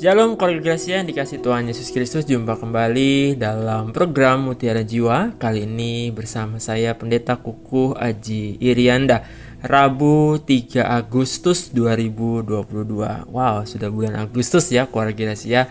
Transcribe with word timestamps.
Shalom 0.00 0.40
kongregasi 0.40 0.96
yang 0.96 1.04
dikasih 1.04 1.44
Tuhan 1.44 1.68
Yesus 1.68 1.92
Kristus 1.92 2.24
Jumpa 2.24 2.56
kembali 2.56 3.36
dalam 3.36 3.92
program 3.92 4.48
Mutiara 4.48 4.80
Jiwa. 4.80 5.36
Kali 5.36 5.68
ini 5.68 6.08
bersama 6.08 6.56
saya 6.56 6.96
Pendeta 6.96 7.36
Kukuh 7.36 8.00
Aji 8.00 8.56
Irianda 8.64 9.28
Rabu 9.60 10.40
3 10.40 10.80
Agustus 10.88 11.68
2022 11.76 13.28
Wow 13.28 13.68
sudah 13.68 13.92
bulan 13.92 14.16
Agustus 14.16 14.72
ya 14.72 14.88
kongregasi 14.88 15.52
ya. 15.52 15.68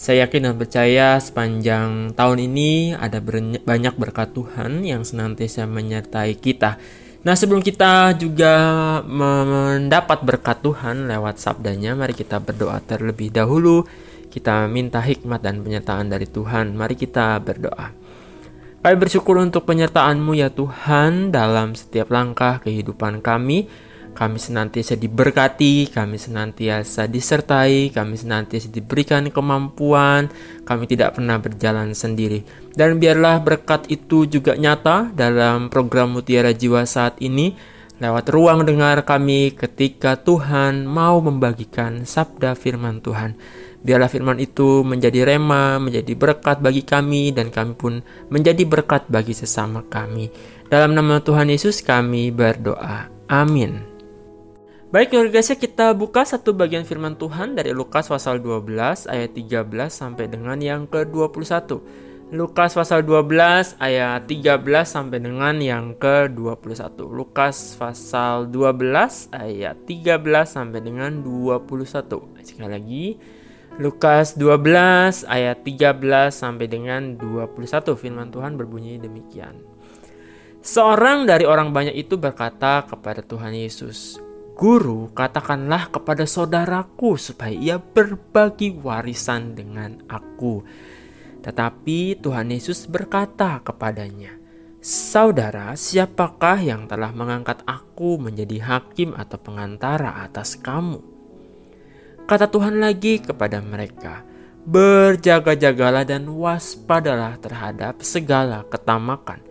Saya 0.00 0.24
yakin 0.24 0.48
dan 0.48 0.54
percaya 0.56 1.20
sepanjang 1.20 2.16
tahun 2.16 2.48
ini 2.48 2.96
ada 2.96 3.20
banyak 3.60 3.92
berkat 4.00 4.32
Tuhan 4.32 4.88
yang 4.88 5.04
senantiasa 5.04 5.68
menyertai 5.68 6.32
kita 6.40 6.80
Nah 7.26 7.34
sebelum 7.34 7.58
kita 7.58 8.14
juga 8.14 8.54
mendapat 9.02 10.22
berkat 10.22 10.62
Tuhan 10.62 11.10
lewat 11.10 11.42
sabdanya, 11.42 11.98
mari 11.98 12.14
kita 12.14 12.38
berdoa 12.38 12.78
terlebih 12.78 13.34
dahulu. 13.34 13.82
Kita 14.30 14.70
minta 14.70 15.02
hikmat 15.02 15.42
dan 15.42 15.58
penyertaan 15.66 16.06
dari 16.06 16.30
Tuhan. 16.30 16.78
Mari 16.78 16.94
kita 16.94 17.42
berdoa. 17.42 17.90
Kami 18.78 18.94
bersyukur 18.94 19.42
untuk 19.42 19.66
penyertaan-Mu 19.66 20.38
ya 20.38 20.54
Tuhan 20.54 21.34
dalam 21.34 21.74
setiap 21.74 22.14
langkah 22.14 22.62
kehidupan 22.62 23.18
kami. 23.18 23.66
Kami 24.16 24.40
senantiasa 24.40 24.96
diberkati, 24.96 25.92
kami 25.92 26.16
senantiasa 26.16 27.04
disertai, 27.04 27.92
kami 27.92 28.16
senantiasa 28.16 28.72
diberikan 28.72 29.28
kemampuan, 29.28 30.32
kami 30.64 30.88
tidak 30.88 31.20
pernah 31.20 31.36
berjalan 31.36 31.92
sendiri. 31.92 32.40
Dan 32.72 32.96
biarlah 32.96 33.44
berkat 33.44 33.92
itu 33.92 34.24
juga 34.24 34.56
nyata 34.56 35.12
dalam 35.12 35.68
program 35.68 36.16
Mutiara 36.16 36.56
Jiwa 36.56 36.88
saat 36.88 37.20
ini, 37.20 37.52
lewat 38.00 38.32
ruang 38.32 38.64
dengar 38.64 39.04
kami 39.04 39.52
ketika 39.52 40.16
Tuhan 40.16 40.88
mau 40.88 41.20
membagikan 41.20 42.08
sabda 42.08 42.56
firman 42.56 43.04
Tuhan. 43.04 43.36
Biarlah 43.84 44.08
firman 44.08 44.40
itu 44.40 44.80
menjadi 44.80 45.28
rema, 45.28 45.76
menjadi 45.76 46.16
berkat 46.16 46.64
bagi 46.64 46.88
kami, 46.88 47.36
dan 47.36 47.52
kami 47.52 47.76
pun 47.76 48.00
menjadi 48.32 48.64
berkat 48.64 49.12
bagi 49.12 49.36
sesama 49.36 49.84
kami. 49.92 50.32
Dalam 50.72 50.96
nama 50.96 51.20
Tuhan 51.20 51.52
Yesus 51.52 51.84
kami 51.84 52.32
berdoa. 52.32 53.12
Amin. 53.28 53.95
Baik 54.86 55.10
keluarga 55.10 55.42
saya 55.42 55.58
kita 55.58 55.90
buka 55.98 56.22
satu 56.22 56.54
bagian 56.54 56.86
firman 56.86 57.18
Tuhan 57.18 57.58
dari 57.58 57.74
Lukas 57.74 58.06
pasal 58.06 58.38
12 58.38 59.10
ayat 59.10 59.34
13 59.34 59.66
sampai 59.90 60.30
dengan 60.30 60.62
yang 60.62 60.86
ke-21. 60.86 61.82
Lukas 62.30 62.70
pasal 62.78 63.02
12 63.02 63.82
ayat 63.82 64.30
13 64.30 64.62
sampai 64.86 65.18
dengan 65.18 65.58
yang 65.58 65.90
ke-21. 65.98 67.02
Lukas 67.02 67.74
pasal 67.74 68.46
12 68.46 69.34
ayat 69.34 69.74
13 69.90 70.22
sampai 70.54 70.78
dengan 70.78 71.18
21. 71.18 72.46
Sekali 72.46 72.70
lagi 72.70 73.06
Lukas 73.82 74.38
12 74.38 75.26
ayat 75.26 75.66
13 75.66 76.30
sampai 76.30 76.66
dengan 76.70 77.18
21 77.18 77.58
firman 77.98 78.30
Tuhan 78.30 78.54
berbunyi 78.54 79.02
demikian. 79.02 79.58
Seorang 80.62 81.26
dari 81.26 81.42
orang 81.42 81.74
banyak 81.74 81.98
itu 81.98 82.14
berkata 82.14 82.86
kepada 82.86 83.22
Tuhan 83.22 83.54
Yesus, 83.54 84.22
Guru, 84.56 85.12
katakanlah 85.12 85.92
kepada 85.92 86.24
saudaraku 86.24 87.20
supaya 87.20 87.52
ia 87.52 87.76
berbagi 87.76 88.72
warisan 88.72 89.52
dengan 89.52 90.00
aku. 90.08 90.64
Tetapi 91.44 92.24
Tuhan 92.24 92.48
Yesus 92.48 92.88
berkata 92.88 93.60
kepadanya, 93.60 94.32
Saudara, 94.80 95.76
siapakah 95.76 96.56
yang 96.64 96.88
telah 96.88 97.12
mengangkat 97.12 97.60
aku 97.68 98.16
menjadi 98.16 98.64
hakim 98.64 99.12
atau 99.12 99.36
pengantara 99.36 100.24
atas 100.24 100.56
kamu? 100.56 101.04
Kata 102.24 102.48
Tuhan 102.48 102.80
lagi 102.80 103.20
kepada 103.20 103.60
mereka, 103.60 104.24
Berjaga-jagalah 104.66 106.02
dan 106.08 106.26
waspadalah 106.26 107.38
terhadap 107.38 108.02
segala 108.02 108.66
ketamakan 108.66 109.45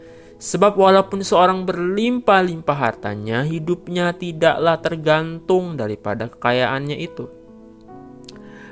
Sebab 0.45 0.77
walaupun 0.77 1.25
seorang 1.25 1.65
berlimpah-limpah 1.65 2.77
hartanya, 2.77 3.41
hidupnya 3.41 4.13
tidaklah 4.13 4.77
tergantung 4.77 5.73
daripada 5.73 6.29
kekayaannya 6.29 7.01
itu. 7.01 7.25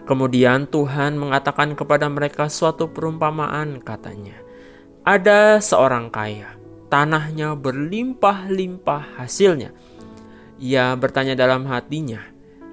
Kemudian 0.06 0.70
Tuhan 0.70 1.18
mengatakan 1.18 1.74
kepada 1.74 2.06
mereka 2.14 2.46
suatu 2.46 2.94
perumpamaan 2.94 3.82
katanya. 3.82 4.38
Ada 5.02 5.58
seorang 5.66 6.14
kaya, 6.14 6.54
tanahnya 6.94 7.58
berlimpah-limpah 7.58 9.18
hasilnya. 9.18 9.74
Ia 10.62 10.94
bertanya 10.94 11.34
dalam 11.34 11.66
hatinya, 11.66 12.22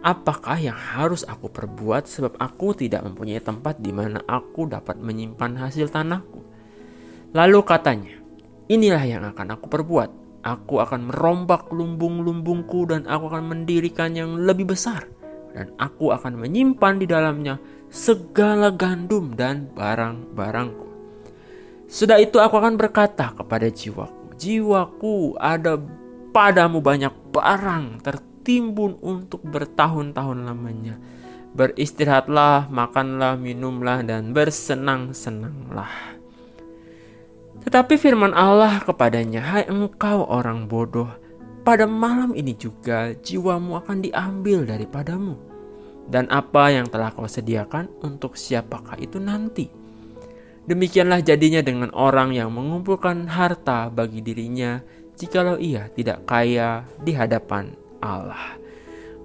apakah 0.04 0.60
yang 0.60 0.76
harus 0.76 1.24
aku 1.24 1.48
perbuat 1.48 2.04
sebab 2.04 2.36
aku 2.36 2.76
tidak 2.76 3.00
mempunyai 3.08 3.40
tempat 3.40 3.80
di 3.80 3.96
mana 3.96 4.20
aku 4.28 4.68
dapat 4.68 5.00
menyimpan 5.00 5.56
hasil 5.56 5.88
tanahku? 5.88 6.44
Lalu 7.32 7.64
katanya, 7.64 8.19
Inilah 8.70 9.02
yang 9.02 9.26
akan 9.26 9.58
aku 9.58 9.66
perbuat. 9.66 10.10
Aku 10.46 10.78
akan 10.78 11.10
merombak 11.10 11.74
lumbung-lumbungku 11.74 12.86
dan 12.86 13.02
aku 13.10 13.26
akan 13.26 13.50
mendirikan 13.50 14.14
yang 14.14 14.38
lebih 14.46 14.70
besar. 14.70 15.10
Dan 15.50 15.74
aku 15.74 16.14
akan 16.14 16.38
menyimpan 16.38 17.02
di 17.02 17.10
dalamnya 17.10 17.58
segala 17.90 18.70
gandum 18.70 19.34
dan 19.34 19.66
barang-barangku. 19.74 20.86
Sudah 21.90 22.22
itu 22.22 22.38
aku 22.38 22.62
akan 22.62 22.78
berkata 22.78 23.34
kepada 23.34 23.66
jiwaku, 23.66 24.38
jiwaku 24.38 25.34
ada 25.34 25.74
padamu 26.30 26.78
banyak 26.78 27.10
barang 27.34 28.06
tertimbun 28.06 29.02
untuk 29.02 29.42
bertahun-tahun 29.50 30.46
lamanya. 30.46 30.94
Beristirahatlah, 31.58 32.70
makanlah, 32.70 33.34
minumlah, 33.34 34.06
dan 34.06 34.30
bersenang-senanglah. 34.30 36.19
Tetapi 37.60 37.94
firman 38.00 38.32
Allah 38.32 38.80
kepadanya, 38.80 39.44
"Hai 39.44 39.64
engkau 39.68 40.24
orang 40.28 40.64
bodoh, 40.68 41.08
pada 41.60 41.84
malam 41.84 42.32
ini 42.32 42.56
juga 42.56 43.12
jiwamu 43.12 43.80
akan 43.84 44.04
diambil 44.04 44.64
daripadamu. 44.64 45.36
Dan 46.10 46.26
apa 46.32 46.74
yang 46.74 46.90
telah 46.90 47.14
kau 47.14 47.28
sediakan 47.28 47.88
untuk 48.04 48.36
siapakah 48.36 48.96
itu 49.00 49.20
nanti?" 49.20 49.68
Demikianlah 50.68 51.24
jadinya 51.24 51.64
dengan 51.64 51.90
orang 51.96 52.36
yang 52.36 52.52
mengumpulkan 52.52 53.26
harta 53.26 53.88
bagi 53.88 54.20
dirinya, 54.20 54.78
jikalau 55.16 55.56
ia 55.56 55.88
tidak 55.96 56.28
kaya 56.28 56.84
di 57.00 57.16
hadapan 57.16 57.72
Allah. 58.04 58.59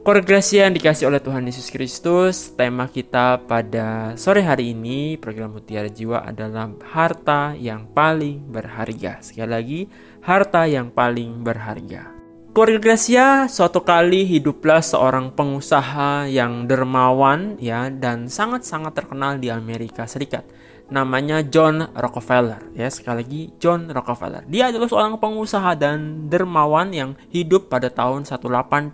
Kongregasi 0.05 0.61
yang 0.61 0.69
dikasih 0.69 1.09
oleh 1.09 1.17
Tuhan 1.17 1.49
Yesus 1.49 1.73
Kristus, 1.73 2.53
tema 2.53 2.85
kita 2.85 3.41
pada 3.49 4.13
sore 4.13 4.45
hari 4.45 4.69
ini 4.69 5.17
program 5.17 5.57
Mutiara 5.57 5.89
Jiwa 5.89 6.21
adalah 6.21 6.69
harta 6.93 7.57
yang 7.57 7.89
paling 7.89 8.37
berharga. 8.53 9.17
Sekali 9.25 9.49
lagi, 9.49 9.81
harta 10.21 10.69
yang 10.69 10.93
paling 10.93 11.41
berharga. 11.41 12.13
Kongregasi 12.53 13.17
suatu 13.49 13.81
kali 13.81 14.29
hiduplah 14.29 14.85
seorang 14.85 15.33
pengusaha 15.33 16.29
yang 16.29 16.69
dermawan 16.69 17.57
ya 17.57 17.89
dan 17.89 18.29
sangat-sangat 18.29 18.93
terkenal 18.93 19.41
di 19.41 19.49
Amerika 19.49 20.05
Serikat 20.05 20.45
namanya 20.89 21.41
John 21.41 21.89
Rockefeller. 21.93 22.61
Ya 22.77 22.85
sekali 22.93 23.25
lagi 23.25 23.41
John 23.57 23.89
Rockefeller. 23.89 24.45
Dia 24.45 24.69
adalah 24.69 24.85
seorang 24.85 25.17
pengusaha 25.17 25.73
dan 25.73 26.29
dermawan 26.29 26.93
yang 26.93 27.17
hidup 27.33 27.73
pada 27.73 27.89
tahun 27.89 28.25
1839 28.27 28.93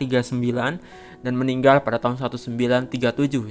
dan 1.21 1.33
meninggal 1.37 1.83
pada 1.85 2.01
tahun 2.01 2.17
1937 2.17 2.89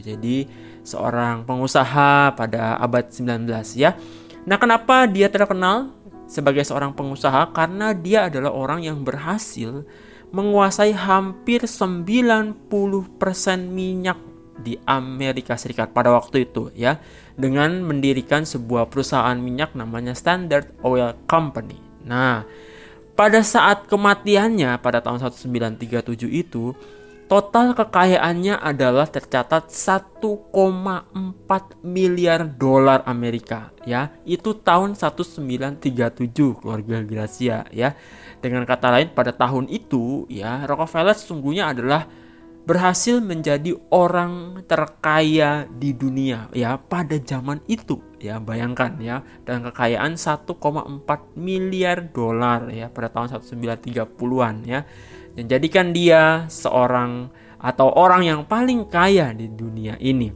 jadi 0.03 0.37
seorang 0.83 1.47
pengusaha 1.47 2.35
pada 2.35 2.81
abad 2.81 3.13
19 3.13 3.47
ya. 3.77 3.95
Nah 4.49 4.57
kenapa 4.57 5.05
dia 5.05 5.29
terkenal 5.29 5.93
sebagai 6.25 6.65
seorang 6.65 6.97
pengusaha? 6.97 7.53
Karena 7.53 7.93
dia 7.93 8.33
adalah 8.33 8.51
orang 8.57 8.81
yang 8.83 9.05
berhasil 9.05 9.85
menguasai 10.31 10.95
hampir 10.95 11.67
90% 11.67 12.71
minyak 13.67 14.19
di 14.61 14.77
Amerika 14.85 15.57
Serikat 15.57 15.91
pada 15.97 16.13
waktu 16.13 16.45
itu 16.45 16.69
ya 16.77 17.01
dengan 17.41 17.81
mendirikan 17.81 18.45
sebuah 18.45 18.93
perusahaan 18.93 19.35
minyak 19.41 19.73
namanya 19.73 20.13
Standard 20.13 20.77
Oil 20.85 21.17
Company. 21.25 21.81
Nah, 22.05 22.45
pada 23.17 23.41
saat 23.41 23.89
kematiannya 23.89 24.77
pada 24.81 25.01
tahun 25.01 25.21
1937 25.25 26.29
itu 26.29 26.77
total 27.31 27.79
kekayaannya 27.79 28.59
adalah 28.59 29.07
tercatat 29.07 29.71
1,4 29.71 30.19
miliar 31.85 32.49
dolar 32.49 33.07
Amerika 33.07 33.71
ya. 33.85 34.11
Itu 34.27 34.59
tahun 34.59 34.99
1937 34.99 36.59
keluarga 36.59 37.01
Gracia 37.07 37.69
ya. 37.71 37.95
Dengan 38.41 38.65
kata 38.65 38.89
lain 38.89 39.13
pada 39.13 39.31
tahun 39.37 39.69
itu 39.69 40.27
ya 40.33 40.65
Rockefeller 40.65 41.15
sesungguhnya 41.15 41.77
adalah 41.77 42.09
berhasil 42.69 43.19
menjadi 43.25 43.75
orang 43.91 44.63
terkaya 44.69 45.65
di 45.67 45.97
dunia 45.97 46.53
ya 46.53 46.77
pada 46.77 47.17
zaman 47.17 47.65
itu 47.67 47.99
ya 48.21 48.37
bayangkan 48.37 49.01
ya 49.01 49.25
dan 49.49 49.65
kekayaan 49.65 50.15
1,4 50.15 50.55
miliar 51.41 52.13
dolar 52.13 52.69
ya 52.69 52.93
pada 52.93 53.09
tahun 53.09 53.41
1930-an 53.41 54.55
ya 54.69 54.85
dan 55.35 55.45
jadikan 55.49 55.97
dia 55.97 56.47
seorang 56.53 57.33
atau 57.61 57.93
orang 57.93 58.25
yang 58.25 58.41
paling 58.49 58.89
kaya 58.89 59.37
di 59.37 59.47
dunia 59.53 60.01
ini. 60.01 60.33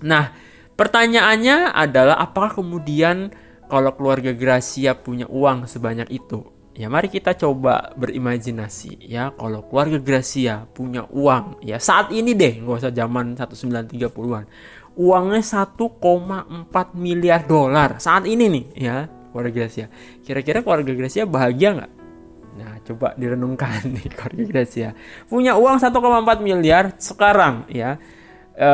Nah, 0.00 0.32
pertanyaannya 0.74 1.76
adalah 1.76 2.16
apakah 2.16 2.56
kemudian 2.64 3.28
kalau 3.68 3.92
keluarga 3.94 4.32
Gracia 4.32 4.96
punya 4.96 5.28
uang 5.28 5.68
sebanyak 5.68 6.08
itu? 6.08 6.59
Ya 6.80 6.88
mari 6.88 7.12
kita 7.12 7.36
coba 7.36 7.92
berimajinasi 7.92 9.04
ya 9.04 9.36
kalau 9.36 9.68
keluarga 9.68 10.00
Gracia 10.00 10.64
punya 10.72 11.04
uang 11.12 11.60
ya 11.60 11.76
saat 11.76 12.08
ini 12.08 12.32
deh 12.32 12.64
nggak 12.64 12.80
usah 12.80 12.88
zaman 12.88 13.36
1930-an 13.36 14.48
uangnya 14.96 15.42
1,4 15.44 15.76
miliar 16.96 17.44
dolar 17.44 18.00
saat 18.00 18.24
ini 18.24 18.48
nih 18.48 18.64
ya 18.80 18.96
keluarga 19.28 19.60
Gracia 19.60 19.92
kira-kira 20.24 20.64
keluarga 20.64 20.96
Gracia 20.96 21.28
bahagia 21.28 21.68
nggak 21.76 21.92
Nah, 22.50 22.82
coba 22.82 23.14
direnungkan 23.14 23.86
nih 23.86 24.10
keluarga 24.18 24.44
Gracia. 24.50 24.88
Punya 25.30 25.54
uang 25.54 25.78
1,4 25.78 25.94
miliar 26.42 26.92
sekarang 26.98 27.64
ya. 27.70 27.96
E, 28.52 28.70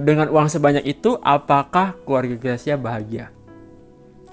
dengan 0.00 0.30
uang 0.30 0.48
sebanyak 0.48 0.86
itu 0.86 1.18
apakah 1.20 1.98
keluarga 2.06 2.38
Gracia 2.38 2.78
bahagia? 2.78 3.28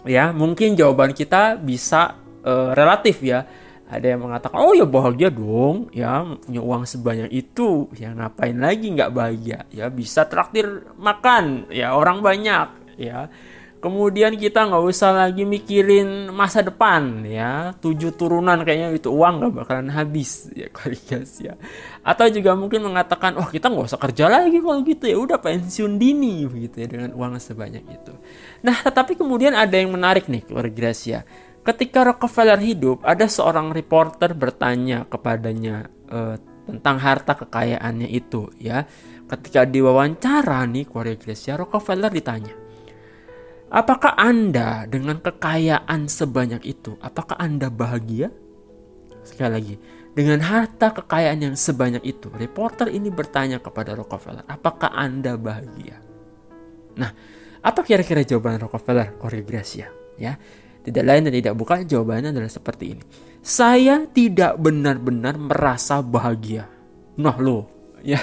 Ya, 0.06 0.32
mungkin 0.32 0.78
jawaban 0.78 1.12
kita 1.12 1.58
bisa 1.60 2.16
e, 2.48 2.54
relatif 2.72 3.20
ya. 3.20 3.44
Ada 3.88 4.16
yang 4.16 4.28
mengatakan, 4.28 4.60
oh 4.60 4.76
ya 4.76 4.84
bahagia 4.84 5.32
dong, 5.32 5.88
ya 5.96 6.20
punya 6.44 6.60
uang 6.60 6.84
sebanyak 6.84 7.32
itu, 7.32 7.88
ya 7.96 8.12
ngapain 8.12 8.60
lagi 8.60 8.92
nggak 8.92 9.16
bahagia? 9.16 9.64
Ya 9.72 9.88
bisa 9.88 10.28
traktir 10.28 10.92
makan, 11.00 11.72
ya 11.72 11.96
orang 11.96 12.20
banyak, 12.20 12.68
ya 13.00 13.32
Kemudian 13.78 14.34
kita 14.42 14.66
nggak 14.66 14.84
usah 14.90 15.14
lagi 15.14 15.46
mikirin 15.46 16.34
masa 16.34 16.66
depan 16.66 17.22
ya. 17.22 17.78
Tujuh 17.78 18.18
turunan 18.18 18.66
kayaknya 18.66 18.90
itu 18.98 19.14
uang 19.14 19.38
nggak 19.38 19.54
bakalan 19.54 19.94
habis 19.94 20.50
ya 20.58 20.66
guys 20.76 21.38
ya. 21.38 21.54
Atau 22.02 22.26
juga 22.34 22.58
mungkin 22.58 22.82
mengatakan, 22.82 23.38
oh 23.38 23.46
kita 23.46 23.70
nggak 23.70 23.86
usah 23.86 24.02
kerja 24.02 24.26
lagi 24.34 24.58
kalau 24.58 24.82
gitu 24.82 25.06
ya. 25.06 25.18
Udah 25.22 25.38
pensiun 25.38 26.02
dini 26.02 26.50
begitu 26.50 26.82
ya 26.82 26.88
dengan 26.90 27.14
uang 27.14 27.38
sebanyak 27.38 27.86
itu. 27.86 28.14
Nah 28.66 28.82
tetapi 28.82 29.14
kemudian 29.14 29.54
ada 29.54 29.78
yang 29.78 29.94
menarik 29.94 30.26
nih 30.26 30.42
keluarga 30.42 30.74
Gracia. 30.74 31.22
Ketika 31.68 32.08
Rockefeller 32.08 32.64
hidup, 32.64 33.04
ada 33.04 33.28
seorang 33.28 33.76
reporter 33.76 34.32
bertanya 34.32 35.04
kepadanya 35.04 35.92
uh, 36.08 36.40
tentang 36.64 36.96
harta 37.04 37.36
kekayaannya 37.36 38.08
itu 38.08 38.48
ya. 38.56 38.88
Ketika 39.28 39.68
diwawancara 39.68 40.64
nih 40.64 40.88
keluarga 40.88 41.20
Gracia, 41.20 41.60
Rockefeller 41.60 42.08
ditanya, 42.08 42.56
Apakah 43.68 44.16
Anda 44.16 44.88
dengan 44.88 45.20
kekayaan 45.20 46.08
sebanyak 46.08 46.64
itu, 46.64 46.96
apakah 47.04 47.36
Anda 47.36 47.68
bahagia? 47.68 48.32
Sekali 49.28 49.52
lagi, 49.52 49.76
dengan 50.16 50.40
harta 50.40 50.96
kekayaan 50.96 51.52
yang 51.52 51.56
sebanyak 51.60 52.00
itu, 52.08 52.32
reporter 52.32 52.88
ini 52.88 53.12
bertanya 53.12 53.60
kepada 53.60 53.92
Rockefeller, 53.92 54.48
apakah 54.48 54.96
Anda 54.96 55.36
bahagia? 55.36 56.00
Nah, 56.96 57.12
apa 57.60 57.84
kira-kira 57.84 58.24
jawaban 58.24 58.56
Rockefeller, 58.64 59.20
Corey 59.20 59.44
Gracia? 59.44 59.92
Ya, 60.16 60.40
tidak 60.88 61.04
lain 61.04 61.28
dan 61.28 61.34
tidak 61.36 61.56
bukan 61.60 61.84
jawabannya 61.84 62.32
adalah 62.32 62.48
seperti 62.48 62.96
ini. 62.96 63.04
Saya 63.44 64.08
tidak 64.08 64.56
benar-benar 64.56 65.36
merasa 65.36 66.00
bahagia. 66.00 66.64
Nah 67.20 67.36
lo, 67.36 67.68
ya 68.08 68.22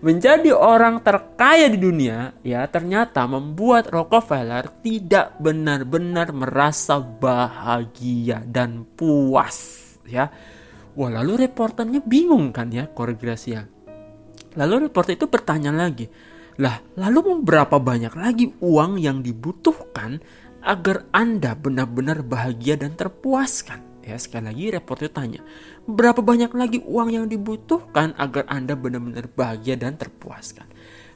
menjadi 0.00 0.50
orang 0.56 1.04
terkaya 1.04 1.68
di 1.68 1.78
dunia 1.78 2.34
ya 2.40 2.64
ternyata 2.66 3.28
membuat 3.28 3.92
Rockefeller 3.92 4.82
tidak 4.82 5.36
benar-benar 5.38 6.32
merasa 6.32 6.98
bahagia 6.98 8.42
dan 8.48 8.82
puas 8.96 9.76
ya 10.08 10.26
wah 10.96 11.10
lalu 11.12 11.46
reporternya 11.46 12.00
bingung 12.02 12.50
kan 12.50 12.72
ya 12.72 12.88
Gracia 12.90 13.68
lalu 14.56 14.88
reporter 14.88 15.14
itu 15.14 15.28
bertanya 15.28 15.70
lagi 15.70 16.08
lah 16.58 16.80
lalu 16.98 17.18
mau 17.30 17.38
berapa 17.44 17.76
banyak 17.78 18.14
lagi 18.16 18.46
uang 18.58 18.98
yang 18.98 19.22
dibutuhkan 19.22 20.18
agar 20.64 21.08
Anda 21.12 21.56
benar-benar 21.56 22.24
bahagia 22.24 22.76
dan 22.76 22.96
terpuaskan 22.96 23.90
Ya, 24.00 24.16
sekali 24.16 24.48
lagi 24.48 24.64
reporter 24.72 25.12
tanya, 25.12 25.44
berapa 25.84 26.24
banyak 26.24 26.56
lagi 26.56 26.78
uang 26.82 27.12
yang 27.12 27.26
dibutuhkan 27.28 28.16
agar 28.16 28.48
Anda 28.48 28.72
benar-benar 28.72 29.28
bahagia 29.28 29.76
dan 29.76 30.00
terpuaskan? 30.00 30.64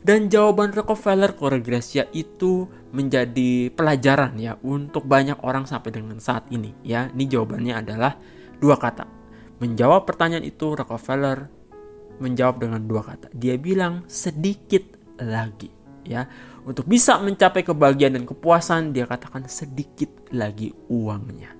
Dan 0.04 0.28
jawaban 0.28 0.68
Rockefeller 0.70 1.32
Gracia 1.64 2.04
itu 2.12 2.68
menjadi 2.92 3.72
pelajaran 3.72 4.36
ya 4.36 4.60
untuk 4.60 5.08
banyak 5.08 5.40
orang 5.40 5.64
sampai 5.64 5.96
dengan 5.96 6.20
saat 6.20 6.44
ini 6.52 6.76
ya. 6.84 7.08
Ini 7.08 7.24
jawabannya 7.24 7.72
adalah 7.72 8.12
dua 8.60 8.76
kata. 8.76 9.08
Menjawab 9.64 10.04
pertanyaan 10.04 10.44
itu 10.44 10.76
Rockefeller 10.76 11.48
menjawab 12.20 12.68
dengan 12.68 12.84
dua 12.84 13.00
kata. 13.00 13.32
Dia 13.32 13.56
bilang 13.56 14.04
sedikit 14.04 14.84
lagi 15.24 15.72
ya. 16.04 16.28
Untuk 16.64 16.88
bisa 16.88 17.20
mencapai 17.20 17.60
kebahagiaan 17.60 18.16
dan 18.16 18.24
kepuasan 18.24 18.96
dia 18.96 19.04
katakan 19.04 19.44
sedikit 19.46 20.08
lagi 20.32 20.72
uangnya. 20.88 21.52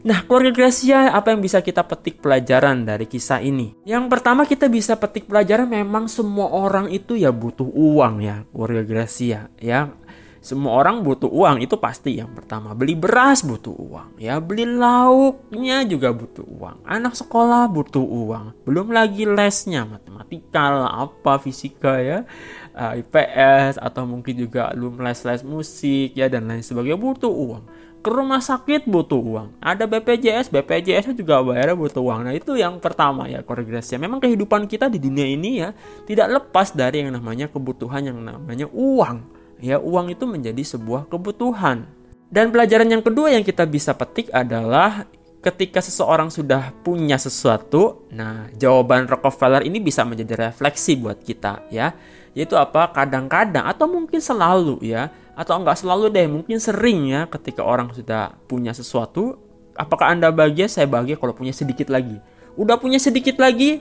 Nah, 0.00 0.24
keluarga 0.24 0.64
Gracia, 0.64 1.12
apa 1.12 1.36
yang 1.36 1.44
bisa 1.44 1.60
kita 1.60 1.84
petik 1.84 2.24
pelajaran 2.24 2.88
dari 2.88 3.04
kisah 3.04 3.44
ini? 3.44 3.76
Yang 3.84 4.08
pertama 4.08 4.48
kita 4.48 4.64
bisa 4.72 4.96
petik 4.96 5.28
pelajaran 5.28 5.68
memang 5.68 6.08
semua 6.08 6.48
orang 6.48 6.88
itu 6.88 7.20
ya 7.20 7.28
butuh 7.28 7.68
uang 7.68 8.24
ya, 8.24 8.48
keluarga 8.48 8.80
Gracia 8.80 9.52
ya. 9.60 9.92
Semua 10.40 10.80
orang 10.80 11.04
butuh 11.04 11.28
uang 11.28 11.60
itu 11.60 11.76
pasti 11.76 12.16
yang 12.16 12.32
pertama. 12.32 12.72
Beli 12.72 12.96
beras 12.96 13.44
butuh 13.44 13.76
uang, 13.76 14.16
ya 14.16 14.40
beli 14.40 14.64
lauknya 14.64 15.84
juga 15.84 16.16
butuh 16.16 16.48
uang. 16.48 16.80
Anak 16.88 17.12
sekolah 17.12 17.68
butuh 17.68 18.00
uang. 18.00 18.64
Belum 18.64 18.88
lagi 18.88 19.28
lesnya 19.28 19.84
matematika, 19.84 20.88
apa 20.88 21.36
fisika 21.44 22.00
ya, 22.00 22.24
eh, 22.72 23.04
IPS 23.04 23.76
atau 23.76 24.08
mungkin 24.08 24.32
juga 24.32 24.72
belum 24.72 25.04
les-les 25.04 25.44
musik 25.44 26.16
ya 26.16 26.32
dan 26.32 26.48
lain 26.48 26.64
sebagainya 26.64 26.96
butuh 26.96 27.28
uang 27.28 27.64
ke 28.00 28.08
rumah 28.08 28.40
sakit 28.40 28.88
butuh 28.88 29.20
uang. 29.20 29.48
Ada 29.60 29.84
BPJS, 29.84 30.48
BPJS 30.48 31.12
juga 31.12 31.44
bayar 31.44 31.76
butuh 31.76 32.00
uang. 32.00 32.24
Nah 32.24 32.32
itu 32.32 32.56
yang 32.56 32.80
pertama 32.80 33.28
ya 33.28 33.44
koregresi. 33.44 34.00
Memang 34.00 34.24
kehidupan 34.24 34.64
kita 34.64 34.88
di 34.88 34.96
dunia 34.96 35.28
ini 35.28 35.60
ya 35.60 35.76
tidak 36.08 36.40
lepas 36.40 36.72
dari 36.72 37.04
yang 37.04 37.12
namanya 37.12 37.52
kebutuhan 37.52 38.08
yang 38.08 38.18
namanya 38.24 38.64
uang. 38.72 39.39
Ya 39.60 39.76
uang 39.78 40.12
itu 40.12 40.24
menjadi 40.24 40.60
sebuah 40.64 41.08
kebutuhan. 41.08 41.84
Dan 42.30 42.50
pelajaran 42.54 42.88
yang 42.88 43.04
kedua 43.04 43.32
yang 43.34 43.44
kita 43.44 43.66
bisa 43.66 43.92
petik 43.92 44.30
adalah 44.30 45.04
ketika 45.40 45.80
seseorang 45.80 46.28
sudah 46.28 46.72
punya 46.84 47.16
sesuatu, 47.16 48.06
nah 48.12 48.46
jawaban 48.54 49.08
Rockefeller 49.08 49.64
ini 49.66 49.80
bisa 49.80 50.04
menjadi 50.06 50.48
refleksi 50.48 50.96
buat 50.96 51.20
kita 51.20 51.68
ya. 51.72 51.92
Yaitu 52.32 52.54
apa? 52.54 52.94
Kadang-kadang 52.94 53.66
atau 53.66 53.90
mungkin 53.90 54.22
selalu 54.22 54.78
ya 54.86 55.10
atau 55.40 55.56
enggak 55.56 55.80
selalu 55.80 56.12
deh 56.12 56.28
mungkin 56.28 56.60
sering 56.60 57.08
ya 57.08 57.24
ketika 57.24 57.64
orang 57.64 57.88
sudah 57.96 58.36
punya 58.44 58.76
sesuatu 58.76 59.40
apakah 59.72 60.12
anda 60.12 60.28
bahagia 60.28 60.68
saya 60.68 60.84
bahagia 60.84 61.16
kalau 61.16 61.32
punya 61.32 61.56
sedikit 61.56 61.88
lagi 61.88 62.20
udah 62.60 62.76
punya 62.76 63.00
sedikit 63.00 63.40
lagi 63.40 63.80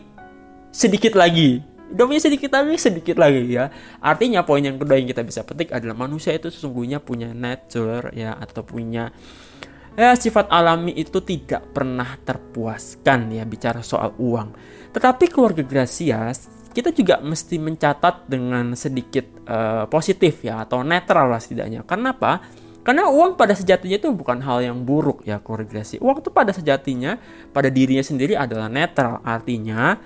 sedikit 0.72 1.20
lagi 1.20 1.60
punya 1.94 2.22
sedikit 2.22 2.54
lagi 2.54 2.76
sedikit 2.78 3.18
lagi 3.18 3.50
ya 3.50 3.70
artinya 4.04 4.46
poin 4.46 4.62
yang 4.62 4.78
kedua 4.78 4.98
yang 4.98 5.10
kita 5.10 5.26
bisa 5.26 5.42
petik 5.42 5.74
adalah 5.74 5.98
manusia 5.98 6.36
itu 6.36 6.54
sesungguhnya 6.54 7.02
punya 7.02 7.34
nature 7.34 8.14
ya 8.14 8.38
atau 8.38 8.62
punya 8.62 9.10
ya 9.98 10.14
sifat 10.14 10.48
alami 10.54 10.94
itu 10.96 11.20
tidak 11.26 11.74
pernah 11.74 12.18
terpuaskan 12.22 13.34
ya 13.34 13.44
bicara 13.44 13.82
soal 13.82 14.14
uang 14.22 14.54
tetapi 14.94 15.30
keluarga 15.30 15.66
Gracia 15.66 16.30
kita 16.70 16.94
juga 16.94 17.18
mesti 17.20 17.58
mencatat 17.58 18.30
dengan 18.30 18.78
sedikit 18.78 19.26
uh, 19.50 19.90
positif 19.90 20.46
ya 20.46 20.64
atau 20.64 20.86
netral 20.86 21.34
lah 21.34 21.42
setidaknya. 21.42 21.82
Karena 21.84 22.14
apa? 22.14 22.46
Karena 22.86 23.10
uang 23.10 23.36
pada 23.36 23.54
sejatinya 23.54 24.00
itu 24.00 24.10
bukan 24.14 24.40
hal 24.40 24.64
yang 24.64 24.86
buruk 24.86 25.26
ya 25.26 25.42
koregresi. 25.42 26.00
Uang 26.00 26.24
itu 26.24 26.32
pada 26.32 26.56
sejatinya 26.56 27.20
pada 27.52 27.68
dirinya 27.68 28.06
sendiri 28.06 28.38
adalah 28.38 28.72
netral. 28.72 29.20
Artinya 29.26 29.98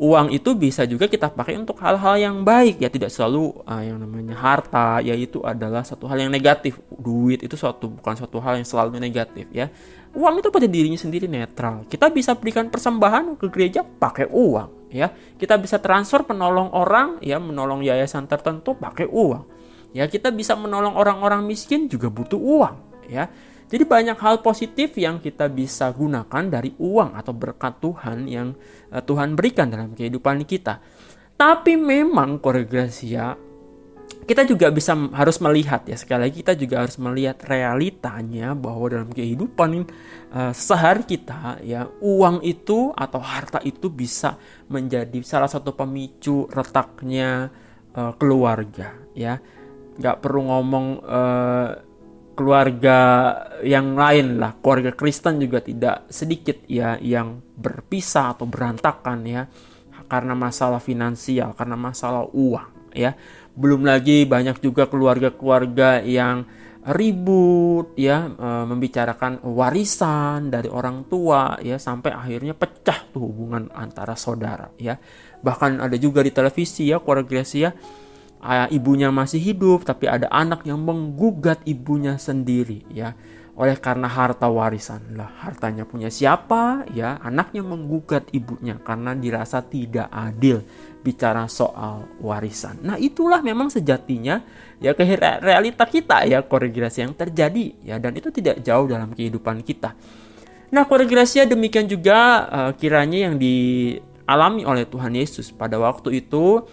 uang 0.00 0.32
itu 0.32 0.56
bisa 0.56 0.88
juga 0.88 1.04
kita 1.04 1.28
pakai 1.28 1.60
untuk 1.60 1.76
hal-hal 1.84 2.16
yang 2.16 2.36
baik. 2.40 2.80
Ya 2.80 2.88
tidak 2.88 3.12
selalu 3.12 3.52
uh, 3.68 3.84
yang 3.84 4.00
namanya 4.00 4.32
harta 4.32 5.04
yaitu 5.04 5.44
adalah 5.44 5.84
satu 5.84 6.08
hal 6.08 6.24
yang 6.24 6.32
negatif. 6.32 6.80
Duit 6.88 7.44
itu 7.44 7.52
suatu 7.52 7.92
bukan 7.92 8.16
suatu 8.16 8.40
hal 8.40 8.56
yang 8.56 8.64
selalu 8.64 8.96
negatif 8.96 9.44
ya. 9.52 9.68
Uang 10.16 10.40
itu 10.40 10.48
pada 10.48 10.64
dirinya 10.64 10.96
sendiri 10.96 11.28
netral. 11.28 11.84
Kita 11.84 12.08
bisa 12.08 12.32
berikan 12.32 12.72
persembahan 12.72 13.36
ke 13.36 13.46
gereja 13.52 13.84
pakai 13.84 14.32
uang 14.32 14.88
ya. 14.88 15.12
Kita 15.12 15.60
bisa 15.60 15.76
transfer 15.76 16.24
penolong 16.24 16.72
orang 16.72 17.20
ya 17.20 17.36
menolong 17.36 17.84
yayasan 17.84 18.24
tertentu 18.24 18.72
pakai 18.80 19.04
uang. 19.04 19.44
Ya 19.92 20.08
kita 20.08 20.32
bisa 20.32 20.56
menolong 20.56 20.96
orang-orang 20.96 21.44
miskin 21.44 21.92
juga 21.92 22.08
butuh 22.08 22.40
uang 22.40 23.04
ya 23.10 23.26
jadi 23.70 23.86
banyak 23.86 24.18
hal 24.18 24.42
positif 24.42 24.98
yang 24.98 25.22
kita 25.22 25.46
bisa 25.46 25.94
gunakan 25.94 26.42
dari 26.50 26.74
uang 26.74 27.14
atau 27.14 27.30
berkat 27.30 27.78
Tuhan 27.78 28.26
yang 28.26 28.50
uh, 28.90 28.98
Tuhan 28.98 29.38
berikan 29.38 29.70
dalam 29.70 29.94
kehidupan 29.94 30.42
kita. 30.42 30.82
Tapi 31.38 31.78
memang 31.78 32.42
koregrasia 32.42 33.38
kita 34.26 34.42
juga 34.46 34.70
bisa 34.74 34.94
harus 35.14 35.38
melihat 35.42 35.86
ya 35.86 35.96
sekali 35.98 36.28
lagi 36.28 36.42
kita 36.42 36.54
juga 36.58 36.86
harus 36.86 36.98
melihat 37.02 37.40
realitanya 37.46 38.54
bahwa 38.58 38.86
dalam 38.90 39.10
kehidupan 39.10 39.86
uh, 40.34 40.52
sehari 40.54 41.06
kita 41.06 41.62
ya 41.62 41.86
uang 42.02 42.42
itu 42.42 42.90
atau 42.94 43.22
harta 43.22 43.62
itu 43.62 43.86
bisa 43.86 44.34
menjadi 44.66 45.18
salah 45.22 45.50
satu 45.50 45.74
pemicu 45.78 46.50
retaknya 46.50 47.54
uh, 47.94 48.12
keluarga 48.18 48.98
ya. 49.14 49.38
Nggak 49.94 50.16
perlu 50.22 50.42
ngomong 50.50 50.86
uh, 51.06 51.89
keluarga 52.40 52.98
yang 53.60 53.92
lain 53.92 54.40
lah. 54.40 54.56
Keluarga 54.64 54.96
Kristen 54.96 55.44
juga 55.44 55.60
tidak 55.60 56.08
sedikit 56.08 56.64
ya 56.64 56.96
yang 56.96 57.44
berpisah 57.60 58.32
atau 58.32 58.48
berantakan 58.48 59.28
ya. 59.28 59.44
Karena 60.08 60.32
masalah 60.32 60.80
finansial 60.80 61.52
karena 61.52 61.76
masalah 61.76 62.24
uang 62.32 62.96
ya. 62.96 63.12
Belum 63.52 63.84
lagi 63.84 64.24
banyak 64.24 64.56
juga 64.64 64.88
keluarga-keluarga 64.88 66.00
yang 66.00 66.48
ribut 66.80 67.92
ya 68.00 68.32
e, 68.32 68.48
membicarakan 68.64 69.44
warisan 69.44 70.48
dari 70.48 70.72
orang 70.72 71.04
tua 71.12 71.60
ya 71.60 71.76
sampai 71.76 72.08
akhirnya 72.16 72.56
pecah 72.56 73.04
tuh 73.12 73.20
hubungan 73.20 73.68
antara 73.76 74.16
saudara 74.16 74.72
ya. 74.80 74.96
Bahkan 75.44 75.84
ada 75.84 75.96
juga 76.00 76.24
di 76.24 76.32
televisi 76.32 76.88
ya 76.88 77.04
keluarga 77.04 77.44
uh, 77.44 77.68
ibunya 78.72 79.12
masih 79.12 79.36
hidup 79.36 79.84
tapi 79.84 80.08
ada 80.08 80.28
anak 80.32 80.64
yang 80.64 80.80
menggugat 80.80 81.60
ibunya 81.68 82.16
sendiri 82.16 82.84
ya. 82.88 83.12
Oleh 83.60 83.76
karena 83.76 84.08
harta 84.08 84.48
warisan. 84.48 85.20
Lah 85.20 85.28
hartanya 85.44 85.84
punya 85.84 86.08
siapa? 86.08 86.88
Ya 86.96 87.20
anaknya 87.20 87.60
menggugat 87.60 88.32
ibunya 88.32 88.80
karena 88.80 89.12
dirasa 89.12 89.60
tidak 89.60 90.08
adil 90.08 90.64
bicara 91.04 91.44
soal 91.44 92.08
warisan. 92.24 92.80
Nah 92.80 92.96
itulah 92.96 93.44
memang 93.44 93.68
sejatinya 93.68 94.40
ya 94.80 94.96
ke 94.96 95.04
realita 95.44 95.84
kita 95.84 96.24
ya 96.24 96.40
koregrasi 96.40 97.04
yang 97.04 97.12
terjadi 97.12 97.76
ya. 97.84 98.00
Dan 98.00 98.16
itu 98.16 98.32
tidak 98.32 98.64
jauh 98.64 98.88
dalam 98.88 99.12
kehidupan 99.12 99.60
kita. 99.60 99.92
Nah 100.72 100.88
koregrasi 100.88 101.44
demikian 101.44 101.84
juga 101.84 102.48
uh, 102.48 102.72
kiranya 102.72 103.28
yang 103.28 103.36
dialami 103.36 104.64
oleh 104.64 104.88
Tuhan 104.88 105.12
Yesus 105.12 105.52
pada 105.52 105.76
waktu 105.76 106.24
itu 106.24 106.64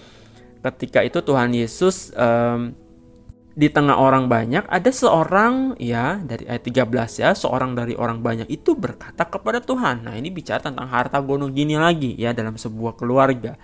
ketika 0.62 1.06
itu 1.06 1.20
Tuhan 1.22 1.54
Yesus 1.54 2.12
um, 2.16 2.74
di 3.58 3.74
tengah 3.74 3.98
orang 3.98 4.30
banyak 4.30 4.70
ada 4.70 4.92
seorang 4.94 5.74
ya 5.82 6.22
dari 6.22 6.46
ayat 6.46 6.62
13 6.62 7.26
ya 7.26 7.34
seorang 7.34 7.74
dari 7.74 7.98
orang 7.98 8.22
banyak 8.22 8.46
itu 8.54 8.78
berkata 8.78 9.26
kepada 9.26 9.58
Tuhan. 9.58 10.06
Nah 10.06 10.14
ini 10.14 10.30
bicara 10.30 10.62
tentang 10.62 10.86
harta 10.86 11.18
gono 11.26 11.50
gini 11.50 11.74
lagi 11.74 12.14
ya 12.14 12.38
dalam 12.38 12.54
sebuah 12.54 12.94
keluarga. 12.94 13.58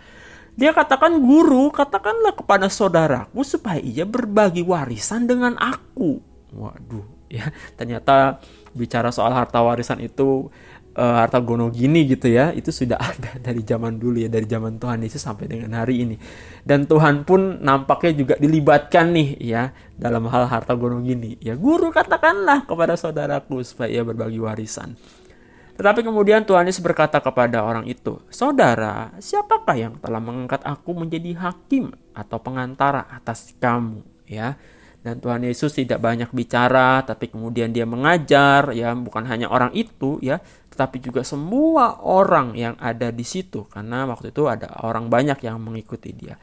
Dia 0.57 0.73
katakan 0.73 1.17
guru 1.21 1.69
katakanlah 1.69 2.33
kepada 2.33 2.69
saudaraku 2.69 3.45
supaya 3.45 3.81
ia 3.81 4.05
berbagi 4.05 4.65
warisan 4.65 5.29
dengan 5.29 5.53
aku. 5.61 6.17
Waduh 6.53 7.13
ya 7.33 7.49
ternyata 7.73 8.37
bicara 8.77 9.09
soal 9.09 9.33
harta 9.33 9.57
warisan 9.65 9.97
itu 10.01 10.53
uh, 10.97 11.25
harta 11.25 11.41
gono 11.41 11.69
gini 11.73 12.05
gitu 12.05 12.29
ya 12.29 12.53
itu 12.53 12.69
sudah 12.69 12.97
ada 13.09 13.37
dari 13.41 13.61
zaman 13.65 13.97
dulu 13.97 14.21
ya 14.21 14.29
dari 14.29 14.45
zaman 14.45 14.77
Tuhan 14.77 15.01
Yesus 15.01 15.21
sampai 15.21 15.49
dengan 15.49 15.73
hari 15.77 16.05
ini. 16.05 16.15
Dan 16.63 16.85
Tuhan 16.87 17.27
pun 17.27 17.59
nampaknya 17.59 18.11
juga 18.15 18.35
dilibatkan 18.39 19.11
nih 19.13 19.29
ya 19.41 19.73
dalam 19.97 20.29
hal 20.29 20.47
harta 20.47 20.73
gono 20.77 21.01
gini. 21.01 21.37
Ya 21.41 21.57
guru 21.57 21.89
katakanlah 21.89 22.65
kepada 22.69 22.93
saudaraku 22.95 23.61
supaya 23.65 23.89
ia 23.89 24.03
berbagi 24.05 24.39
warisan. 24.39 24.95
Tetapi 25.73 26.05
kemudian 26.05 26.45
Tuhan 26.45 26.69
Yesus 26.69 26.85
berkata 26.85 27.17
kepada 27.17 27.65
orang 27.65 27.89
itu, 27.89 28.21
Saudara, 28.29 29.09
siapakah 29.17 29.73
yang 29.73 29.93
telah 29.97 30.21
mengangkat 30.21 30.61
aku 30.61 30.93
menjadi 30.93 31.33
hakim 31.33 31.89
atau 32.13 32.37
pengantara 32.37 33.09
atas 33.09 33.57
kamu? 33.57 34.05
Ya, 34.29 34.61
dan 35.03 35.19
Tuhan 35.19 35.43
Yesus 35.43 35.75
tidak 35.75 35.99
banyak 35.99 36.31
bicara, 36.31 37.03
tapi 37.03 37.27
kemudian 37.27 37.75
dia 37.75 37.83
mengajar, 37.83 38.71
ya 38.71 38.95
bukan 38.95 39.27
hanya 39.27 39.51
orang 39.51 39.75
itu, 39.75 40.15
ya, 40.23 40.39
tetapi 40.73 40.97
juga 40.97 41.21
semua 41.21 42.01
orang 42.01 42.57
yang 42.57 42.73
ada 42.81 43.13
di 43.13 43.21
situ 43.21 43.69
karena 43.69 44.09
waktu 44.09 44.33
itu 44.33 44.49
ada 44.49 44.81
orang 44.81 45.05
banyak 45.05 45.37
yang 45.45 45.61
mengikuti 45.61 46.09
dia. 46.09 46.33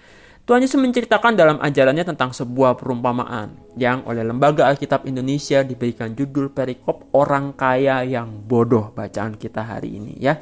Tuhan 0.47 0.63
Yesus 0.63 0.79
menceritakan 0.79 1.35
dalam 1.35 1.59
ajarannya 1.59 2.07
tentang 2.07 2.31
sebuah 2.31 2.79
perumpamaan 2.79 3.75
yang 3.75 4.07
oleh 4.07 4.23
Lembaga 4.23 4.71
Alkitab 4.71 5.07
Indonesia 5.07 5.67
diberikan 5.67 6.15
judul 6.15 6.51
perikop 6.51 7.11
orang 7.15 7.55
kaya 7.59 8.07
yang 8.07 8.31
bodoh 8.47 8.95
bacaan 8.95 9.35
kita 9.35 9.67
hari 9.67 9.99
ini 9.99 10.15
ya. 10.23 10.39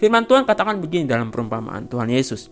Firman 0.00 0.24
Tuhan 0.24 0.48
katakan 0.48 0.80
begini 0.80 1.04
dalam 1.04 1.28
perumpamaan 1.28 1.88
Tuhan 1.92 2.08
Yesus. 2.08 2.48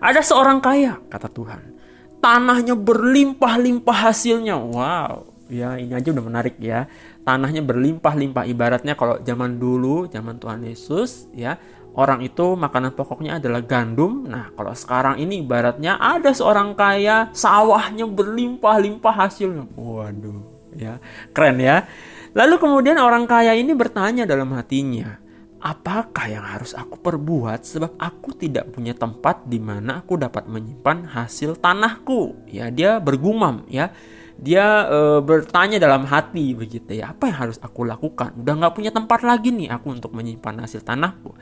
Ada 0.00 0.24
seorang 0.24 0.60
kaya, 0.64 1.00
kata 1.12 1.28
Tuhan. 1.28 1.76
Tanahnya 2.20 2.76
berlimpah-limpah 2.76 4.08
hasilnya. 4.08 4.56
Wow, 4.56 5.33
ya 5.48 5.76
ini 5.76 5.92
aja 5.92 6.12
udah 6.12 6.24
menarik 6.24 6.56
ya. 6.60 6.88
Tanahnya 7.24 7.64
berlimpah-limpah. 7.64 8.44
Ibaratnya 8.48 8.94
kalau 8.94 9.20
zaman 9.20 9.56
dulu 9.56 10.08
zaman 10.08 10.36
Tuhan 10.40 10.64
Yesus 10.64 11.28
ya 11.32 11.56
orang 11.94 12.26
itu 12.26 12.58
makanan 12.58 12.92
pokoknya 12.94 13.38
adalah 13.38 13.62
gandum. 13.62 14.26
Nah 14.26 14.50
kalau 14.52 14.74
sekarang 14.74 15.20
ini 15.22 15.42
ibaratnya 15.42 15.96
ada 16.00 16.34
seorang 16.34 16.74
kaya 16.74 17.30
sawahnya 17.32 18.04
berlimpah-limpah 18.08 19.14
hasilnya. 19.14 19.64
Waduh 19.74 20.42
ya 20.74 20.98
keren 21.30 21.62
ya. 21.62 21.86
Lalu 22.34 22.58
kemudian 22.58 22.98
orang 22.98 23.30
kaya 23.30 23.54
ini 23.54 23.72
bertanya 23.78 24.26
dalam 24.26 24.50
hatinya 24.58 25.22
apakah 25.64 26.28
yang 26.28 26.44
harus 26.44 26.76
aku 26.76 27.00
perbuat 27.00 27.64
sebab 27.64 27.96
aku 27.96 28.36
tidak 28.36 28.68
punya 28.76 28.92
tempat 28.92 29.48
di 29.48 29.56
mana 29.56 30.04
aku 30.04 30.20
dapat 30.20 30.44
menyimpan 30.44 31.08
hasil 31.08 31.56
tanahku? 31.56 32.36
Ya 32.44 32.68
dia 32.68 33.00
bergumam 33.00 33.64
ya 33.72 33.88
dia 34.34 34.90
e, 34.90 34.98
bertanya 35.22 35.78
dalam 35.78 36.04
hati 36.10 36.52
begitu 36.58 36.98
ya 36.98 37.14
apa 37.14 37.30
yang 37.30 37.38
harus 37.48 37.58
aku 37.62 37.86
lakukan? 37.86 38.34
Udah 38.34 38.54
nggak 38.58 38.74
punya 38.74 38.90
tempat 38.90 39.22
lagi 39.22 39.54
nih 39.54 39.70
aku 39.70 39.94
untuk 39.94 40.10
menyimpan 40.10 40.66
hasil 40.66 40.82
tanahku. 40.82 41.34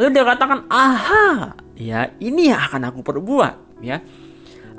Lalu 0.00 0.08
dia 0.16 0.24
katakan 0.24 0.64
aha 0.72 1.56
ya 1.76 2.08
ini 2.16 2.48
yang 2.48 2.60
akan 2.64 2.88
aku 2.88 3.00
perbuat 3.04 3.84
ya. 3.84 4.00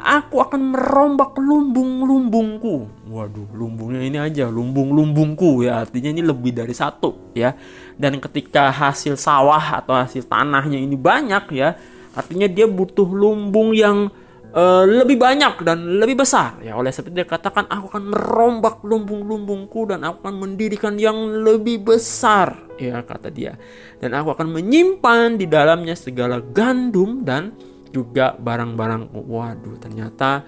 Aku 0.04 0.44
akan 0.44 0.76
merombak 0.76 1.38
lumbung-lumbungku. 1.40 3.08
Waduh 3.08 3.48
lumbungnya 3.56 4.04
ini 4.04 4.20
aja 4.20 4.52
lumbung-lumbungku 4.52 5.64
ya 5.64 5.86
artinya 5.86 6.12
ini 6.12 6.26
lebih 6.26 6.52
dari 6.52 6.74
satu 6.74 7.32
ya. 7.38 7.54
Dan 7.96 8.18
ketika 8.20 8.74
hasil 8.74 9.16
sawah 9.16 9.80
atau 9.80 9.94
hasil 9.96 10.26
tanahnya 10.28 10.82
ini 10.82 10.98
banyak 10.98 11.46
ya 11.56 11.78
artinya 12.14 12.46
dia 12.50 12.70
butuh 12.70 13.10
lumbung 13.10 13.74
yang 13.74 14.10
uh, 14.54 14.84
lebih 14.86 15.18
banyak 15.18 15.66
dan 15.66 16.00
lebih 16.00 16.24
besar. 16.24 16.62
Ya 16.62 16.78
oleh 16.78 16.94
sebab 16.94 17.12
dia 17.12 17.26
katakan 17.26 17.66
aku 17.68 17.90
akan 17.92 18.04
merombak 18.14 18.86
lumbung-lumbungku 18.86 19.90
dan 19.90 20.06
aku 20.06 20.24
akan 20.24 20.36
mendirikan 20.40 20.96
yang 20.96 21.44
lebih 21.44 21.82
besar 21.84 22.70
ya 22.78 23.02
kata 23.02 23.34
dia. 23.34 23.58
Dan 24.00 24.14
aku 24.14 24.38
akan 24.38 24.54
menyimpan 24.54 25.36
di 25.36 25.50
dalamnya 25.50 25.98
segala 25.98 26.40
gandum 26.40 27.26
dan 27.26 27.54
juga 27.94 28.34
barang-barangku 28.34 29.22
waduh 29.30 29.78
ternyata 29.78 30.42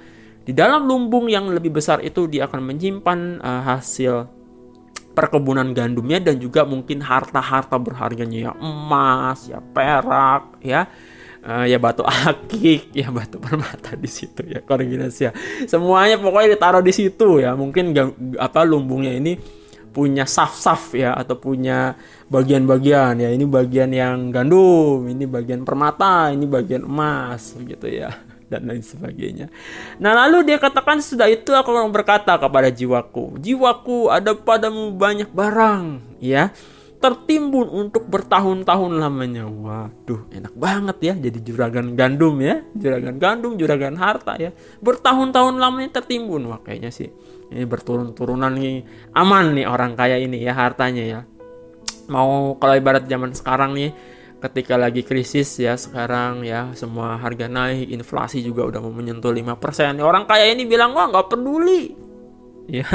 di 0.45 0.53
dalam 0.53 0.89
lumbung 0.89 1.29
yang 1.29 1.45
lebih 1.53 1.77
besar 1.77 2.01
itu 2.01 2.25
dia 2.25 2.49
akan 2.49 2.61
menyimpan 2.61 3.41
uh, 3.41 3.61
hasil 3.65 4.29
perkebunan 5.15 5.71
gandumnya 5.71 6.19
dan 6.19 6.37
juga 6.37 6.67
mungkin 6.67 7.01
harta-harta 7.01 7.79
berharganya. 7.81 8.51
Ya 8.51 8.53
emas 8.57 9.49
ya 9.49 9.61
perak 9.61 10.59
ya 10.61 10.85
uh, 11.45 11.65
ya 11.69 11.77
batu 11.77 12.01
akik, 12.01 12.91
ya 13.05 13.13
batu 13.13 13.37
permata 13.37 13.93
di 13.93 14.09
situ 14.09 14.41
ya 14.43 14.59
koordinasi 14.65 15.21
ya. 15.29 15.31
Semuanya 15.69 16.17
pokoknya 16.17 16.57
ditaruh 16.57 16.81
di 16.81 16.91
situ 16.91 17.39
ya. 17.39 17.53
Mungkin 17.53 17.93
apa 18.41 18.65
lumbungnya 18.65 19.13
ini 19.13 19.37
punya 19.95 20.27
saf-saf 20.27 20.91
ya 20.91 21.15
atau 21.15 21.39
punya 21.39 21.95
bagian-bagian 22.27 23.21
ya. 23.21 23.29
Ini 23.31 23.45
bagian 23.47 23.93
yang 23.93 24.33
gandum, 24.33 25.05
ini 25.07 25.23
bagian 25.29 25.63
permata, 25.63 26.33
ini 26.33 26.43
bagian 26.49 26.83
emas 26.83 27.55
gitu 27.55 27.87
ya 27.87 28.11
dan 28.51 28.67
lain 28.67 28.83
sebagainya. 28.83 29.47
Nah 30.01 30.11
lalu 30.25 30.51
dia 30.51 30.57
katakan 30.59 30.99
sudah 30.99 31.29
itu 31.31 31.53
aku 31.55 31.71
berkata 31.93 32.35
kepada 32.35 32.67
jiwaku, 32.73 33.39
jiwaku 33.39 34.11
ada 34.11 34.35
padamu 34.35 34.91
banyak 34.91 35.29
barang 35.31 36.03
ya 36.19 36.51
tertimbun 36.99 37.67
untuk 37.69 38.07
bertahun-tahun 38.09 38.97
lamanya. 38.97 39.45
Waduh, 39.45 40.31
enak 40.31 40.53
banget 40.57 40.97
ya 41.01 41.13
jadi 41.15 41.39
juragan 41.43 41.93
gandum 41.93 42.39
ya, 42.41 42.63
juragan 42.73 43.15
gandum, 43.21 43.53
juragan 43.59 43.95
harta 43.99 44.35
ya. 44.39 44.51
Bertahun-tahun 44.81 45.59
lamanya 45.59 46.01
tertimbun. 46.01 46.49
Wah, 46.49 46.59
kayaknya 46.63 46.91
sih 46.91 47.09
ini 47.53 47.65
berturun-turunan 47.69 48.51
nih 48.57 48.81
aman 49.13 49.53
nih 49.53 49.65
orang 49.69 49.93
kaya 49.93 50.17
ini 50.17 50.41
ya 50.41 50.57
hartanya 50.57 51.03
ya. 51.05 51.21
Mau 52.09 52.57
kalau 52.57 52.75
ibarat 52.77 53.05
zaman 53.05 53.33
sekarang 53.33 53.73
nih 53.73 53.93
ketika 54.45 54.77
lagi 54.77 55.01
krisis 55.01 55.57
ya 55.57 55.73
sekarang 55.73 56.45
ya 56.45 56.69
semua 56.77 57.17
harga 57.17 57.49
naik, 57.49 57.89
inflasi 57.89 58.45
juga 58.45 58.65
udah 58.69 58.79
mau 58.81 58.93
menyentuh 58.93 59.33
5%. 59.33 59.97
Orang 60.01 60.29
kaya 60.29 60.53
ini 60.53 60.69
bilang 60.69 60.93
wah 60.93 61.09
nggak 61.09 61.33
peduli, 61.33 62.04
ya. 62.69 62.87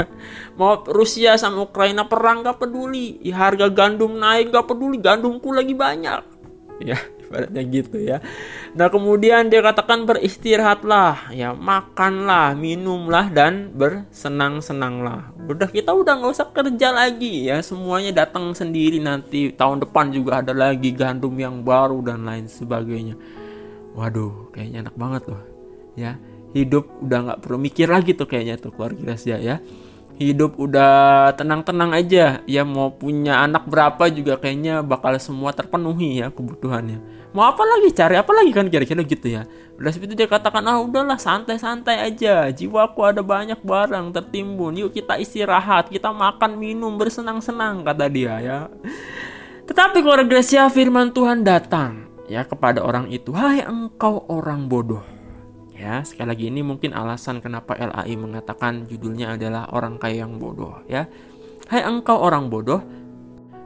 Mau 0.59 0.83
Rusia 0.87 1.35
sama 1.39 1.63
Ukraina 1.65 2.07
perang 2.07 2.43
gak 2.43 2.61
peduli. 2.61 3.19
Ya, 3.23 3.47
harga 3.47 3.67
gandum 3.71 4.17
naik 4.17 4.51
gak 4.51 4.67
peduli. 4.67 4.99
Gandumku 4.99 5.51
lagi 5.51 5.73
banyak. 5.75 6.21
Ya 6.81 6.97
ibaratnya 7.31 7.63
gitu 7.63 7.95
ya. 7.95 8.19
Nah 8.75 8.91
kemudian 8.91 9.47
dia 9.47 9.63
katakan 9.63 10.03
beristirahatlah. 10.03 11.31
Ya 11.31 11.55
makanlah 11.55 12.51
minumlah 12.59 13.31
dan 13.31 13.71
bersenang-senanglah. 13.71 15.31
Udah 15.47 15.71
kita 15.71 15.95
udah 15.95 16.19
nggak 16.19 16.33
usah 16.35 16.51
kerja 16.51 16.91
lagi 16.91 17.47
ya. 17.47 17.63
Semuanya 17.63 18.27
datang 18.27 18.51
sendiri 18.51 18.99
nanti. 18.99 19.55
Tahun 19.55 19.79
depan 19.79 20.11
juga 20.11 20.43
ada 20.43 20.51
lagi 20.51 20.91
gandum 20.91 21.31
yang 21.39 21.63
baru 21.63 22.03
dan 22.03 22.27
lain 22.27 22.51
sebagainya. 22.51 23.15
Waduh 23.95 24.51
kayaknya 24.51 24.91
enak 24.91 24.95
banget 24.99 25.23
loh. 25.31 25.43
Ya 25.95 26.19
hidup 26.51 26.87
udah 26.99 27.17
nggak 27.31 27.39
perlu 27.43 27.57
mikir 27.59 27.87
lagi 27.87 28.11
tuh 28.15 28.27
kayaknya 28.27 28.59
tuh 28.59 28.71
keluarga 28.75 28.99
Gracia 29.13 29.39
ya. 29.39 29.59
Hidup 30.21 30.59
udah 30.61 31.33
tenang-tenang 31.33 31.97
aja. 31.97 32.45
Ya 32.45 32.61
mau 32.61 32.93
punya 32.93 33.41
anak 33.41 33.65
berapa 33.65 34.11
juga 34.13 34.37
kayaknya 34.37 34.85
bakal 34.85 35.17
semua 35.17 35.49
terpenuhi 35.49 36.21
ya 36.21 36.29
kebutuhannya. 36.29 37.01
Mau 37.31 37.47
apa 37.47 37.63
lagi 37.63 37.95
cari? 37.95 38.19
Apa 38.19 38.35
lagi 38.35 38.51
kan 38.51 38.67
kira-kira 38.67 39.01
gitu 39.07 39.27
ya? 39.31 39.47
Udah 39.79 39.89
seperti 39.89 40.13
dia 40.19 40.27
katakan 40.29 40.67
ah 40.67 40.77
udahlah 40.77 41.17
santai-santai 41.17 42.05
aja. 42.05 42.51
Jiwaku 42.53 43.01
ada 43.01 43.23
banyak 43.23 43.63
barang 43.63 44.13
tertimbun. 44.13 44.77
Yuk 44.77 44.93
kita 44.93 45.17
istirahat 45.17 45.89
kita 45.89 46.11
makan 46.11 46.59
minum 46.59 46.99
bersenang-senang 46.99 47.81
kata 47.81 48.05
dia 48.11 48.37
ya. 48.43 48.59
Tetapi 49.65 50.03
keluarga 50.03 50.27
Gracia 50.27 50.67
firman 50.67 51.15
Tuhan 51.15 51.41
datang 51.47 52.11
ya 52.27 52.43
kepada 52.43 52.83
orang 52.83 53.07
itu 53.09 53.31
hai 53.31 53.63
engkau 53.63 54.27
orang 54.27 54.67
bodoh 54.67 55.20
Ya, 55.81 56.05
sekali 56.05 56.29
lagi 56.29 56.45
ini 56.53 56.61
mungkin 56.61 56.93
alasan 56.93 57.41
kenapa 57.41 57.73
LAI 57.73 58.13
mengatakan 58.13 58.85
judulnya 58.85 59.33
adalah 59.33 59.65
orang 59.73 59.97
kaya 59.97 60.29
yang 60.29 60.37
bodoh 60.37 60.77
ya. 60.85 61.09
Hai 61.73 61.81
engkau 61.81 62.21
orang 62.21 62.53
bodoh, 62.53 62.85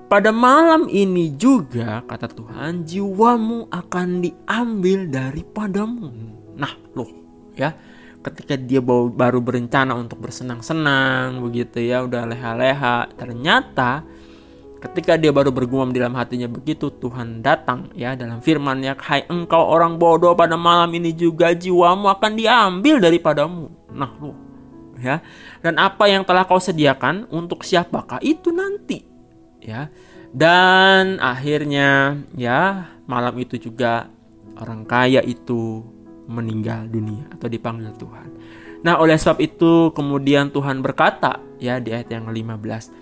pada 0.08 0.32
malam 0.32 0.88
ini 0.88 1.36
juga 1.36 2.08
kata 2.08 2.32
Tuhan 2.32 2.88
jiwamu 2.88 3.68
akan 3.68 4.24
diambil 4.24 5.12
daripadamu. 5.12 6.08
Nah, 6.56 6.72
loh 6.96 7.12
ya. 7.52 7.76
Ketika 8.24 8.56
dia 8.56 8.80
baru 8.80 9.44
berencana 9.44 9.92
untuk 9.94 10.24
bersenang-senang 10.24 11.44
begitu 11.44 11.84
ya, 11.84 12.02
udah 12.08 12.26
leha-leha, 12.26 13.12
ternyata 13.20 14.08
Ketika 14.86 15.18
dia 15.18 15.34
baru 15.34 15.50
bergumam 15.50 15.90
dalam 15.90 16.14
hatinya 16.14 16.46
begitu, 16.46 16.94
Tuhan 16.94 17.42
datang 17.42 17.90
ya 17.98 18.14
dalam 18.14 18.38
firman-Nya, 18.38 18.94
"Hai 19.02 19.26
engkau 19.26 19.66
orang 19.66 19.98
bodoh, 19.98 20.38
pada 20.38 20.54
malam 20.54 20.94
ini 20.94 21.10
juga 21.10 21.58
jiwamu 21.58 22.06
akan 22.06 22.32
diambil 22.38 23.02
daripadamu." 23.02 23.66
Nah, 23.90 24.12
lu 24.22 24.46
ya. 25.02 25.26
Dan 25.66 25.82
apa 25.82 26.06
yang 26.06 26.22
telah 26.22 26.46
kau 26.46 26.62
sediakan 26.62 27.26
untuk 27.34 27.66
siapakah 27.66 28.22
itu 28.22 28.54
nanti? 28.54 29.02
Ya. 29.66 29.90
Dan 30.36 31.18
akhirnya 31.18 32.22
ya, 32.38 32.92
malam 33.10 33.34
itu 33.42 33.58
juga 33.58 34.06
orang 34.62 34.86
kaya 34.86 35.24
itu 35.26 35.82
meninggal 36.30 36.90
dunia 36.92 37.26
atau 37.34 37.48
dipanggil 37.50 37.90
Tuhan. 37.98 38.30
Nah, 38.86 39.02
oleh 39.02 39.18
sebab 39.18 39.42
itu 39.42 39.90
kemudian 39.98 40.54
Tuhan 40.54 40.86
berkata 40.86 41.42
ya 41.58 41.82
di 41.82 41.90
ayat 41.90 42.14
yang 42.14 42.30
15 42.30 42.94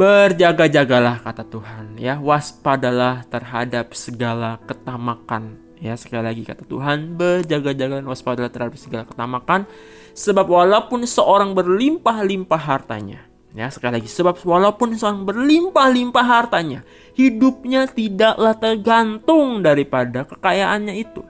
Berjaga-jagalah 0.00 1.20
kata 1.20 1.44
Tuhan 1.44 2.00
ya, 2.00 2.16
waspadalah 2.16 3.20
terhadap 3.28 3.92
segala 3.92 4.56
ketamakan. 4.64 5.60
Ya, 5.76 5.92
sekali 5.92 6.24
lagi 6.24 6.40
kata 6.40 6.64
Tuhan, 6.64 7.20
berjaga-jaga 7.20 8.00
waspadalah 8.08 8.48
terhadap 8.48 8.80
segala 8.80 9.04
ketamakan 9.04 9.68
sebab 10.16 10.48
walaupun 10.48 11.04
seorang 11.04 11.52
berlimpah-limpah 11.52 12.62
hartanya, 12.64 13.28
ya 13.52 13.68
sekali 13.68 14.00
lagi 14.00 14.08
sebab 14.08 14.40
walaupun 14.40 14.96
seorang 14.96 15.28
berlimpah-limpah 15.28 16.24
hartanya, 16.24 16.80
hidupnya 17.12 17.84
tidaklah 17.84 18.56
tergantung 18.56 19.60
daripada 19.60 20.24
kekayaannya 20.24 20.96
itu. 20.96 21.20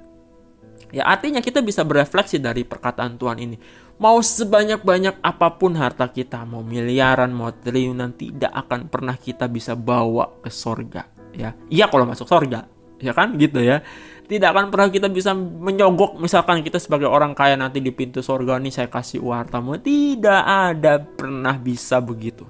Ya, 0.91 1.07
artinya 1.07 1.39
kita 1.39 1.63
bisa 1.63 1.87
berefleksi 1.87 2.43
dari 2.43 2.67
perkataan 2.67 3.15
Tuhan 3.15 3.39
ini 3.39 3.57
Mau 4.01 4.17
sebanyak-banyak 4.25 5.21
apa 5.21 5.61
pun 5.61 5.77
harta 5.77 6.09
kita, 6.09 6.49
mau 6.49 6.65
miliaran, 6.65 7.37
mau 7.37 7.53
triliunan, 7.53 8.17
tidak 8.17 8.49
akan 8.49 8.89
pernah 8.89 9.13
kita 9.13 9.45
bisa 9.45 9.77
bawa 9.77 10.41
ke 10.41 10.49
sorga. 10.49 11.05
Ya, 11.37 11.53
iya 11.69 11.85
kalau 11.85 12.09
masuk 12.09 12.25
sorga, 12.25 12.65
ya 12.97 13.13
kan 13.13 13.37
gitu 13.37 13.61
ya. 13.61 13.85
Tidak 14.25 14.49
akan 14.49 14.73
pernah 14.73 14.89
kita 14.89 15.13
bisa 15.13 15.37
menyogok 15.37 16.17
misalkan 16.17 16.65
kita 16.65 16.81
sebagai 16.81 17.13
orang 17.13 17.37
kaya 17.37 17.61
nanti 17.61 17.85
di 17.85 17.93
pintu 17.93 18.25
sorga 18.25 18.57
ini 18.57 18.73
saya 18.73 18.89
kasih 18.89 19.21
uang 19.21 19.37
hartamu. 19.37 19.77
Tidak 19.77 20.43
ada 20.49 20.97
pernah 20.97 21.61
bisa 21.61 22.01
begitu. 22.01 22.49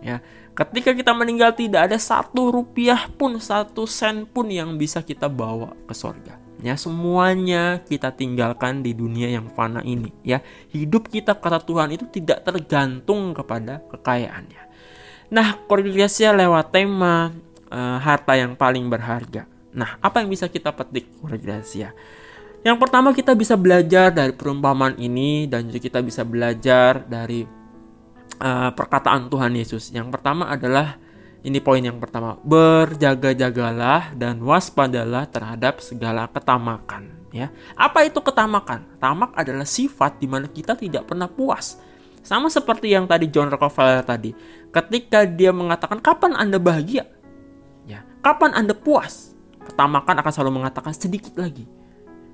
Ya, 0.00 0.24
ketika 0.56 0.96
kita 0.96 1.12
meninggal 1.12 1.52
tidak 1.52 1.92
ada 1.92 2.00
satu 2.00 2.48
rupiah 2.48 3.04
pun, 3.20 3.36
satu 3.36 3.84
sen 3.84 4.24
pun 4.24 4.48
yang 4.48 4.80
bisa 4.80 5.04
kita 5.04 5.28
bawa 5.28 5.76
ke 5.84 5.92
sorga 5.92 6.45
ya 6.64 6.74
semuanya 6.76 7.84
kita 7.84 8.12
tinggalkan 8.12 8.80
di 8.80 8.96
dunia 8.96 9.28
yang 9.28 9.52
fana 9.52 9.84
ini 9.84 10.12
ya. 10.24 10.40
Hidup 10.72 11.08
kita 11.12 11.36
kata 11.36 11.60
Tuhan 11.64 11.92
itu 11.92 12.04
tidak 12.08 12.44
tergantung 12.44 13.36
kepada 13.36 13.84
kekayaannya. 13.92 14.62
Nah 15.32 15.58
Cordelia 15.66 16.08
lewat 16.32 16.72
tema 16.72 17.34
uh, 17.68 17.98
harta 17.98 18.38
yang 18.38 18.54
paling 18.54 18.86
berharga. 18.88 19.44
Nah 19.76 20.00
apa 20.00 20.22
yang 20.24 20.32
bisa 20.32 20.48
kita 20.48 20.72
petik 20.72 21.08
Cordelia 21.20 21.60
yang 22.66 22.82
pertama 22.82 23.14
kita 23.14 23.30
bisa 23.38 23.54
belajar 23.54 24.10
dari 24.10 24.34
perumpamaan 24.34 24.98
ini 24.98 25.46
dan 25.46 25.70
juga 25.70 25.78
kita 25.78 26.02
bisa 26.02 26.26
belajar 26.26 26.98
dari 27.06 27.46
uh, 28.42 28.70
perkataan 28.74 29.30
Tuhan 29.30 29.54
Yesus. 29.54 29.94
Yang 29.94 30.10
pertama 30.10 30.50
adalah 30.50 30.98
ini 31.46 31.62
poin 31.62 31.78
yang 31.78 32.02
pertama. 32.02 32.34
Berjaga-jagalah 32.42 34.18
dan 34.18 34.42
waspadalah 34.42 35.30
terhadap 35.30 35.78
segala 35.78 36.26
ketamakan. 36.26 37.14
Ya, 37.30 37.54
apa 37.78 38.02
itu 38.02 38.18
ketamakan? 38.18 38.82
Tamak 38.98 39.30
adalah 39.38 39.62
sifat 39.62 40.18
di 40.18 40.26
mana 40.26 40.50
kita 40.50 40.74
tidak 40.74 41.06
pernah 41.06 41.30
puas. 41.30 41.78
Sama 42.26 42.50
seperti 42.50 42.90
yang 42.90 43.06
tadi 43.06 43.30
John 43.30 43.46
Rockefeller 43.46 44.02
tadi. 44.02 44.34
Ketika 44.74 45.22
dia 45.22 45.54
mengatakan 45.54 46.02
kapan 46.02 46.34
Anda 46.34 46.58
bahagia? 46.58 47.06
Ya, 47.86 48.02
kapan 48.26 48.50
Anda 48.50 48.74
puas? 48.74 49.30
Ketamakan 49.62 50.18
akan 50.18 50.32
selalu 50.34 50.52
mengatakan 50.58 50.90
sedikit 50.98 51.38
lagi. 51.38 51.70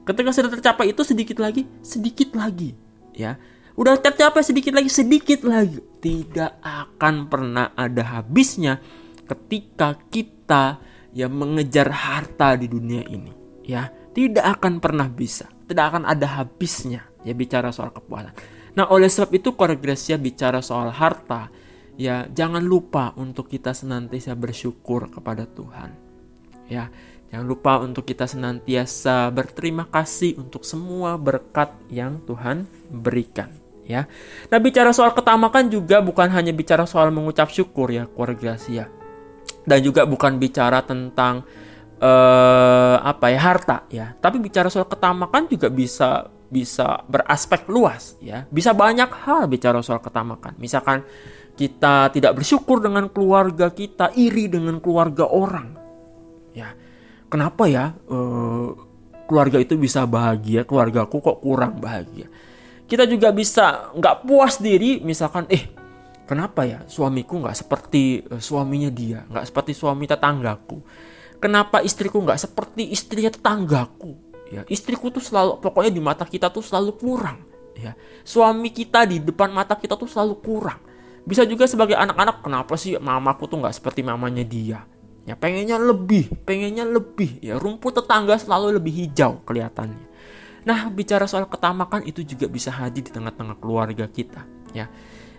Ketika 0.08 0.32
sudah 0.32 0.48
tercapai 0.48 0.96
itu 0.96 1.04
sedikit 1.04 1.36
lagi, 1.36 1.68
sedikit 1.84 2.32
lagi. 2.32 2.72
Ya, 3.12 3.36
udah 3.76 4.00
tercapai 4.00 4.40
sedikit 4.40 4.72
lagi, 4.72 4.88
sedikit 4.88 5.44
lagi. 5.44 5.84
Tidak 6.00 6.64
akan 6.64 7.28
pernah 7.28 7.76
ada 7.76 8.16
habisnya 8.16 8.80
ketika 9.26 9.98
kita 10.10 10.80
ya 11.12 11.28
mengejar 11.28 11.92
harta 11.92 12.56
di 12.56 12.66
dunia 12.66 13.04
ini 13.06 13.32
ya 13.62 13.92
tidak 14.12 14.58
akan 14.58 14.80
pernah 14.80 15.08
bisa 15.08 15.48
tidak 15.68 15.94
akan 15.94 16.04
ada 16.04 16.26
habisnya 16.40 17.08
ya 17.22 17.32
bicara 17.32 17.70
soal 17.72 17.94
kepuasan. 17.94 18.34
Nah 18.76 18.88
oleh 18.88 19.08
sebab 19.08 19.32
itu 19.32 19.54
Koregresia 19.56 20.16
bicara 20.16 20.60
soal 20.60 20.92
harta 20.92 21.48
ya 21.96 22.26
jangan 22.28 22.64
lupa 22.64 23.12
untuk 23.16 23.48
kita 23.48 23.72
senantiasa 23.72 24.36
bersyukur 24.36 25.08
kepada 25.08 25.48
Tuhan 25.48 25.90
ya. 26.68 26.92
Jangan 27.32 27.48
lupa 27.48 27.80
untuk 27.80 28.04
kita 28.04 28.28
senantiasa 28.28 29.32
berterima 29.32 29.88
kasih 29.88 30.36
untuk 30.36 30.68
semua 30.68 31.16
berkat 31.16 31.72
yang 31.88 32.20
Tuhan 32.28 32.68
berikan 32.92 33.48
ya. 33.88 34.04
Nah 34.52 34.60
bicara 34.60 34.92
soal 34.92 35.16
ketamakan 35.16 35.72
juga 35.72 36.04
bukan 36.04 36.28
hanya 36.28 36.52
bicara 36.52 36.84
soal 36.84 37.08
mengucap 37.08 37.48
syukur 37.48 37.88
ya 37.88 38.04
Koregresia 38.04 38.92
dan 39.62 39.78
juga 39.82 40.02
bukan 40.04 40.38
bicara 40.38 40.82
tentang 40.82 41.46
uh, 42.02 42.96
apa 43.02 43.26
ya 43.30 43.40
harta 43.40 43.78
ya. 43.88 44.06
Tapi 44.18 44.42
bicara 44.42 44.66
soal 44.68 44.90
ketamakan 44.90 45.46
juga 45.46 45.70
bisa 45.70 46.26
bisa 46.52 47.00
beraspek 47.08 47.64
luas 47.70 48.18
ya. 48.18 48.44
Bisa 48.50 48.74
banyak 48.74 49.08
hal 49.24 49.46
bicara 49.46 49.80
soal 49.80 50.02
ketamakan. 50.02 50.58
Misalkan 50.58 51.06
kita 51.56 52.10
tidak 52.10 52.42
bersyukur 52.42 52.82
dengan 52.82 53.08
keluarga 53.08 53.70
kita 53.70 54.12
iri 54.18 54.50
dengan 54.50 54.82
keluarga 54.82 55.30
orang 55.30 55.78
ya. 56.52 56.74
Kenapa 57.32 57.64
ya 57.64 57.96
uh, 58.12 58.76
keluarga 59.24 59.56
itu 59.56 59.78
bisa 59.80 60.04
bahagia? 60.04 60.68
Keluargaku 60.68 61.16
kok 61.22 61.38
kurang 61.40 61.80
bahagia? 61.80 62.28
Kita 62.84 63.08
juga 63.08 63.32
bisa 63.32 63.88
nggak 63.96 64.28
puas 64.28 64.60
diri 64.60 65.00
misalkan 65.00 65.48
eh 65.48 65.81
Kenapa 66.22 66.62
ya 66.62 66.86
suamiku 66.86 67.42
nggak 67.42 67.56
seperti 67.56 68.22
uh, 68.30 68.38
suaminya 68.38 68.88
dia, 68.88 69.26
nggak 69.26 69.46
seperti 69.50 69.72
suami 69.74 70.06
tetanggaku? 70.06 70.78
Kenapa 71.42 71.82
istriku 71.82 72.22
nggak 72.22 72.38
seperti 72.38 72.94
istrinya 72.94 73.34
tetanggaku? 73.34 74.14
Ya, 74.52 74.62
istriku 74.68 75.08
tuh 75.08 75.24
selalu 75.24 75.58
pokoknya 75.58 75.90
di 75.90 76.02
mata 76.04 76.22
kita 76.28 76.52
tuh 76.52 76.62
selalu 76.62 76.94
kurang. 77.00 77.42
Ya, 77.74 77.96
suami 78.22 78.70
kita 78.70 79.08
di 79.08 79.18
depan 79.18 79.50
mata 79.50 79.74
kita 79.74 79.96
tuh 79.98 80.06
selalu 80.06 80.38
kurang. 80.38 80.78
Bisa 81.22 81.42
juga 81.46 81.66
sebagai 81.66 81.94
anak-anak, 81.98 82.44
kenapa 82.44 82.74
sih 82.78 82.94
mamaku 82.98 83.48
tuh 83.48 83.58
nggak 83.64 83.74
seperti 83.74 84.06
mamanya 84.06 84.44
dia? 84.46 84.86
Ya 85.22 85.38
pengennya 85.38 85.78
lebih, 85.78 86.30
pengennya 86.42 86.82
lebih. 86.82 87.38
Ya 87.38 87.54
rumput 87.58 87.94
tetangga 87.94 88.34
selalu 88.38 88.78
lebih 88.78 88.92
hijau 89.06 89.38
kelihatannya. 89.46 90.10
Nah 90.66 90.90
bicara 90.90 91.26
soal 91.30 91.46
ketamakan 91.46 92.06
itu 92.06 92.26
juga 92.26 92.50
bisa 92.50 92.74
hadir 92.74 93.06
di 93.06 93.10
tengah-tengah 93.14 93.58
keluarga 93.62 94.06
kita. 94.10 94.42
Ya 94.74 94.90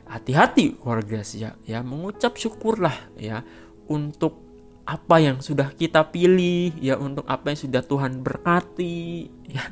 hati-hati 0.07 0.77
warga 0.83 1.23
ya, 1.33 1.55
ya 1.63 1.79
mengucap 1.81 2.35
syukurlah 2.35 2.95
ya 3.15 3.41
untuk 3.87 4.43
apa 4.83 5.15
yang 5.23 5.39
sudah 5.39 5.71
kita 5.71 6.11
pilih 6.11 6.75
ya 6.83 6.99
untuk 6.99 7.23
apa 7.23 7.55
yang 7.55 7.59
sudah 7.59 7.81
Tuhan 7.87 8.19
berkati 8.19 9.31
ya 9.47 9.63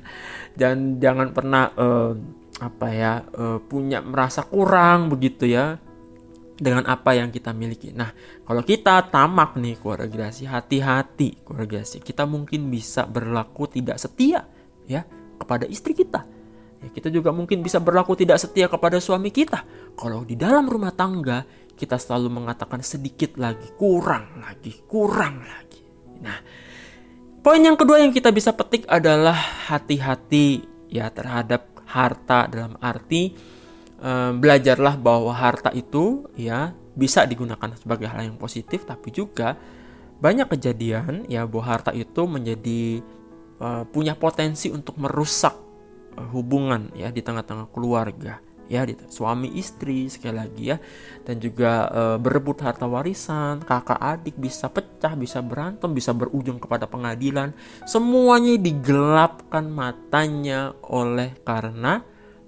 dan 0.59 1.03
jangan 1.03 1.35
pernah 1.35 1.67
uh, 1.75 2.15
apa 2.63 2.87
ya 2.95 3.13
uh, 3.35 3.59
punya 3.59 3.99
merasa 3.99 4.47
kurang 4.47 5.11
begitu 5.11 5.51
ya 5.51 5.75
dengan 6.61 6.85
apa 6.85 7.17
yang 7.17 7.33
kita 7.33 7.57
miliki. 7.57 7.89
Nah, 7.89 8.13
kalau 8.45 8.61
kita 8.61 9.09
tamak 9.09 9.57
nih 9.57 9.81
keluarga 9.81 10.29
hati-hati 10.29 11.41
keluarga 11.41 11.81
Kita 11.81 12.29
mungkin 12.29 12.69
bisa 12.69 13.09
berlaku 13.09 13.65
tidak 13.65 13.97
setia 13.97 14.45
ya 14.85 15.01
kepada 15.41 15.65
istri 15.65 15.97
kita 15.97 16.21
kita 16.89 17.13
juga 17.13 17.29
mungkin 17.29 17.61
bisa 17.61 17.77
berlaku 17.77 18.17
tidak 18.17 18.41
setia 18.41 18.65
kepada 18.65 18.97
suami 18.97 19.29
kita. 19.29 19.61
Kalau 20.01 20.25
di 20.25 20.33
dalam 20.33 20.65
rumah 20.65 20.89
tangga 20.89 21.45
kita 21.77 22.01
selalu 22.01 22.41
mengatakan 22.41 22.81
sedikit 22.81 23.37
lagi, 23.37 23.69
kurang 23.77 24.41
lagi, 24.41 24.81
kurang 24.89 25.45
lagi. 25.45 25.81
Nah, 26.25 26.41
poin 27.45 27.61
yang 27.61 27.77
kedua 27.77 28.01
yang 28.01 28.09
kita 28.09 28.33
bisa 28.33 28.49
petik 28.57 28.89
adalah 28.89 29.37
hati-hati 29.69 30.65
ya 30.89 31.13
terhadap 31.13 31.69
harta 31.85 32.49
dalam 32.49 32.73
arti 32.81 33.37
eh, 34.01 34.31
belajarlah 34.33 34.97
bahwa 34.97 35.29
harta 35.37 35.69
itu 35.69 36.25
ya 36.33 36.73
bisa 36.97 37.23
digunakan 37.29 37.71
sebagai 37.77 38.09
hal 38.09 38.25
yang 38.25 38.37
positif 38.41 38.83
tapi 38.83 39.13
juga 39.13 39.55
banyak 40.21 40.49
kejadian 40.53 41.25
ya 41.25 41.47
bahwa 41.49 41.65
harta 41.65 41.91
itu 41.95 42.29
menjadi 42.29 43.01
uh, 43.57 43.83
punya 43.89 44.13
potensi 44.13 44.69
untuk 44.69 45.01
merusak 45.01 45.57
uh, 46.13 46.27
hubungan 46.29 46.93
ya 46.93 47.09
di 47.09 47.25
tengah-tengah 47.25 47.73
keluarga 47.73 48.37
ya 48.71 48.87
suami 49.11 49.59
istri 49.59 50.07
sekali 50.07 50.35
lagi 50.39 50.63
ya 50.71 50.77
dan 51.27 51.43
juga 51.43 51.91
uh, 51.91 52.17
berebut 52.17 52.63
harta 52.63 52.87
warisan 52.87 53.59
kakak 53.67 53.99
adik 53.99 54.39
bisa 54.39 54.71
pecah 54.71 55.11
bisa 55.19 55.43
berantem 55.43 55.91
bisa 55.91 56.15
berujung 56.15 56.55
kepada 56.55 56.87
pengadilan 56.87 57.51
semuanya 57.83 58.55
digelapkan 58.55 59.67
matanya 59.67 60.71
oleh 60.87 61.35
karena 61.43 61.99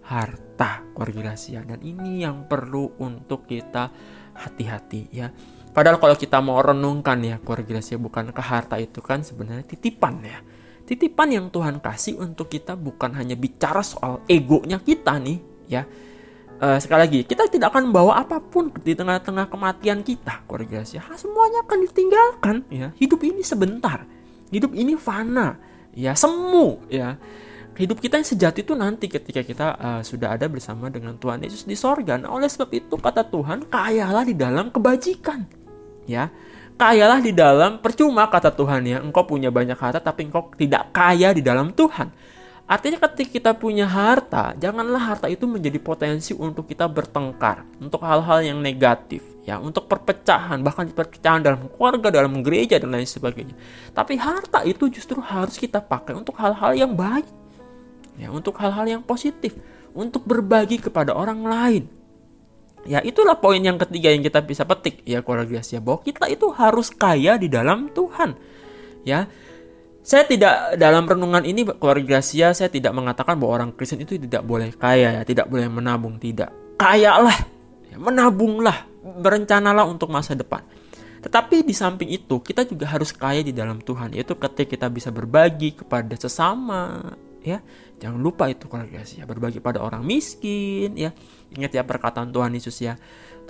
harta 0.07 0.87
keluarga 0.95 1.35
dan 1.67 1.79
ini 1.83 2.23
yang 2.23 2.47
perlu 2.47 2.95
untuk 3.03 3.43
kita 3.43 3.91
hati-hati 4.33 5.11
ya 5.11 5.27
Padahal 5.73 5.97
kalau 5.97 6.13
kita 6.13 6.37
mau 6.37 6.61
renungkan 6.61 7.17
ya 7.25 7.41
keluarga 7.41 7.75
gracia 7.75 7.97
bukankah 7.97 8.45
harta 8.45 8.77
itu 8.77 9.01
kan 9.01 9.25
sebenarnya 9.25 9.65
titipan 9.65 10.21
ya. 10.21 10.39
Titipan 10.85 11.33
yang 11.33 11.45
Tuhan 11.49 11.81
kasih 11.81 12.21
untuk 12.21 12.53
kita 12.53 12.77
bukan 12.77 13.17
hanya 13.17 13.33
bicara 13.33 13.81
soal 13.81 14.21
egonya 14.29 14.77
kita 14.77 15.17
nih 15.17 15.41
ya. 15.65 15.81
Uh, 16.63 16.79
sekali 16.79 17.03
lagi 17.03 17.19
kita 17.27 17.51
tidak 17.51 17.75
akan 17.75 17.91
membawa 17.91 18.23
apa 18.23 18.39
pun 18.39 18.71
di 18.71 18.95
tengah-tengah 18.95 19.51
kematian 19.51 19.99
kita 19.99 20.47
keluarga 20.47 20.79
gracia. 20.79 21.03
semuanya 21.19 21.59
akan 21.67 21.77
ditinggalkan 21.83 22.55
ya. 22.71 22.87
Hidup 22.95 23.19
ini 23.27 23.43
sebentar. 23.43 24.07
Hidup 24.47 24.71
ini 24.71 24.95
fana 24.95 25.59
ya 25.91 26.15
semu 26.15 26.79
ya. 26.87 27.19
Hidup 27.75 27.99
kita 27.99 28.15
yang 28.15 28.27
sejati 28.31 28.63
itu 28.63 28.79
nanti 28.79 29.11
ketika 29.11 29.43
kita 29.43 29.75
uh, 29.75 30.01
sudah 30.07 30.39
ada 30.39 30.47
bersama 30.47 30.87
dengan 30.87 31.19
Tuhan 31.19 31.43
Yesus 31.43 31.67
di 31.67 31.75
sorga. 31.75 32.15
Nah, 32.15 32.31
oleh 32.31 32.47
sebab 32.47 32.69
itu 32.71 32.95
kata 32.95 33.27
Tuhan, 33.27 33.67
kayalah 33.67 34.23
di 34.23 34.37
dalam 34.37 34.71
kebajikan 34.71 35.63
ya 36.05 36.29
kayalah 36.75 37.21
di 37.23 37.31
dalam 37.31 37.79
percuma 37.79 38.27
kata 38.27 38.51
Tuhan 38.51 38.81
ya 38.83 38.97
engkau 38.99 39.23
punya 39.23 39.53
banyak 39.53 39.77
harta 39.77 40.01
tapi 40.01 40.27
engkau 40.27 40.51
tidak 40.57 40.91
kaya 40.91 41.31
di 41.31 41.41
dalam 41.43 41.71
Tuhan 41.71 42.11
artinya 42.63 42.97
ketika 42.97 43.29
kita 43.29 43.51
punya 43.53 43.83
harta 43.83 44.55
janganlah 44.55 44.99
harta 44.99 45.27
itu 45.27 45.43
menjadi 45.43 45.79
potensi 45.83 46.31
untuk 46.31 46.65
kita 46.65 46.87
bertengkar 46.87 47.67
untuk 47.83 47.99
hal-hal 48.07 48.39
yang 48.39 48.59
negatif 48.63 49.21
ya 49.43 49.59
untuk 49.59 49.91
perpecahan 49.91 50.63
bahkan 50.63 50.87
perpecahan 50.87 51.43
dalam 51.43 51.67
keluarga 51.67 52.07
dalam 52.07 52.39
gereja 52.39 52.79
dan 52.79 52.95
lain 52.95 53.07
sebagainya 53.07 53.55
tapi 53.91 54.15
harta 54.15 54.63
itu 54.63 54.87
justru 54.87 55.19
harus 55.19 55.59
kita 55.59 55.83
pakai 55.83 56.15
untuk 56.15 56.39
hal-hal 56.39 56.71
yang 56.71 56.95
baik 56.95 57.27
ya 58.15 58.31
untuk 58.31 58.55
hal-hal 58.63 58.87
yang 58.87 59.03
positif 59.03 59.51
untuk 59.91 60.23
berbagi 60.23 60.79
kepada 60.79 61.11
orang 61.11 61.43
lain 61.43 61.83
Ya 62.83 62.99
itulah 62.99 63.39
poin 63.39 63.63
yang 63.63 63.79
ketiga 63.79 64.11
yang 64.11 64.19
kita 64.19 64.43
bisa 64.43 64.67
petik 64.67 64.99
ya 65.07 65.23
keluarga 65.23 65.55
Gracia 65.55 65.79
bahwa 65.79 66.03
kita 66.03 66.27
itu 66.27 66.51
harus 66.51 66.91
kaya 66.91 67.39
di 67.39 67.47
dalam 67.47 67.87
Tuhan. 67.95 68.35
Ya. 69.07 69.31
Saya 70.03 70.27
tidak 70.27 70.75
dalam 70.75 71.07
renungan 71.07 71.47
ini 71.47 71.63
keluarga 71.79 72.19
Gracia 72.19 72.51
saya 72.51 72.67
tidak 72.67 72.91
mengatakan 72.91 73.39
bahwa 73.39 73.63
orang 73.63 73.69
Kristen 73.71 74.03
itu 74.03 74.19
tidak 74.19 74.43
boleh 74.43 74.75
kaya 74.75 75.19
ya, 75.19 75.21
tidak 75.23 75.47
boleh 75.47 75.71
menabung, 75.71 76.19
tidak. 76.19 76.51
Kayalah, 76.75 77.39
ya, 77.87 77.95
menabunglah, 77.95 78.83
berencanalah 78.99 79.87
untuk 79.87 80.11
masa 80.11 80.35
depan. 80.35 80.59
Tetapi 81.23 81.63
di 81.63 81.71
samping 81.71 82.11
itu 82.11 82.43
kita 82.43 82.67
juga 82.67 82.91
harus 82.91 83.15
kaya 83.15 83.39
di 83.39 83.55
dalam 83.55 83.79
Tuhan 83.79 84.11
yaitu 84.11 84.35
ketika 84.35 84.75
kita 84.75 84.87
bisa 84.91 85.07
berbagi 85.07 85.71
kepada 85.71 86.19
sesama 86.19 86.99
ya 87.39 87.63
Jangan 88.03 88.19
lupa 88.19 88.51
itu 88.51 88.67
guys 88.67 89.15
ya 89.15 89.23
berbagi 89.23 89.63
pada 89.63 89.79
orang 89.79 90.03
miskin 90.03 90.91
ya. 90.99 91.15
Ingat 91.55 91.71
ya 91.71 91.87
perkataan 91.87 92.35
Tuhan 92.35 92.51
Yesus 92.51 92.75
ya. 92.83 92.99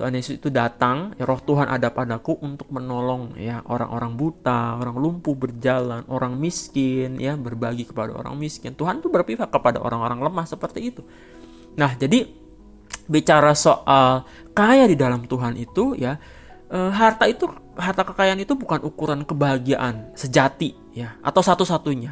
Tuhan 0.04 0.20
Yesus 0.20 0.36
itu 0.36 0.52
datang, 0.52 1.16
ya 1.16 1.24
roh 1.24 1.40
Tuhan 1.40 1.72
ada 1.72 1.88
padaku 1.88 2.36
untuk 2.44 2.68
menolong 2.76 3.40
ya 3.40 3.64
orang-orang 3.64 4.20
buta, 4.20 4.76
orang 4.76 5.00
lumpuh 5.00 5.32
berjalan, 5.32 6.04
orang 6.12 6.36
miskin 6.36 7.16
ya 7.24 7.40
berbagi 7.40 7.88
kepada 7.88 8.12
orang 8.12 8.36
miskin. 8.36 8.76
Tuhan 8.76 9.00
itu 9.00 9.08
berpihak 9.08 9.48
kepada 9.48 9.80
orang-orang 9.80 10.20
lemah 10.20 10.44
seperti 10.44 10.92
itu. 10.92 11.08
Nah, 11.80 11.96
jadi 11.96 12.28
bicara 13.08 13.56
soal 13.56 14.28
kaya 14.52 14.92
di 14.92 15.00
dalam 15.00 15.24
Tuhan 15.24 15.56
itu 15.56 15.96
ya 15.96 16.20
eh, 16.68 16.92
harta 16.92 17.24
itu 17.24 17.48
harta 17.80 18.04
kekayaan 18.04 18.44
itu 18.44 18.60
bukan 18.60 18.84
ukuran 18.84 19.24
kebahagiaan 19.24 20.12
sejati 20.20 20.76
ya 20.92 21.16
atau 21.24 21.40
satu-satunya. 21.40 22.12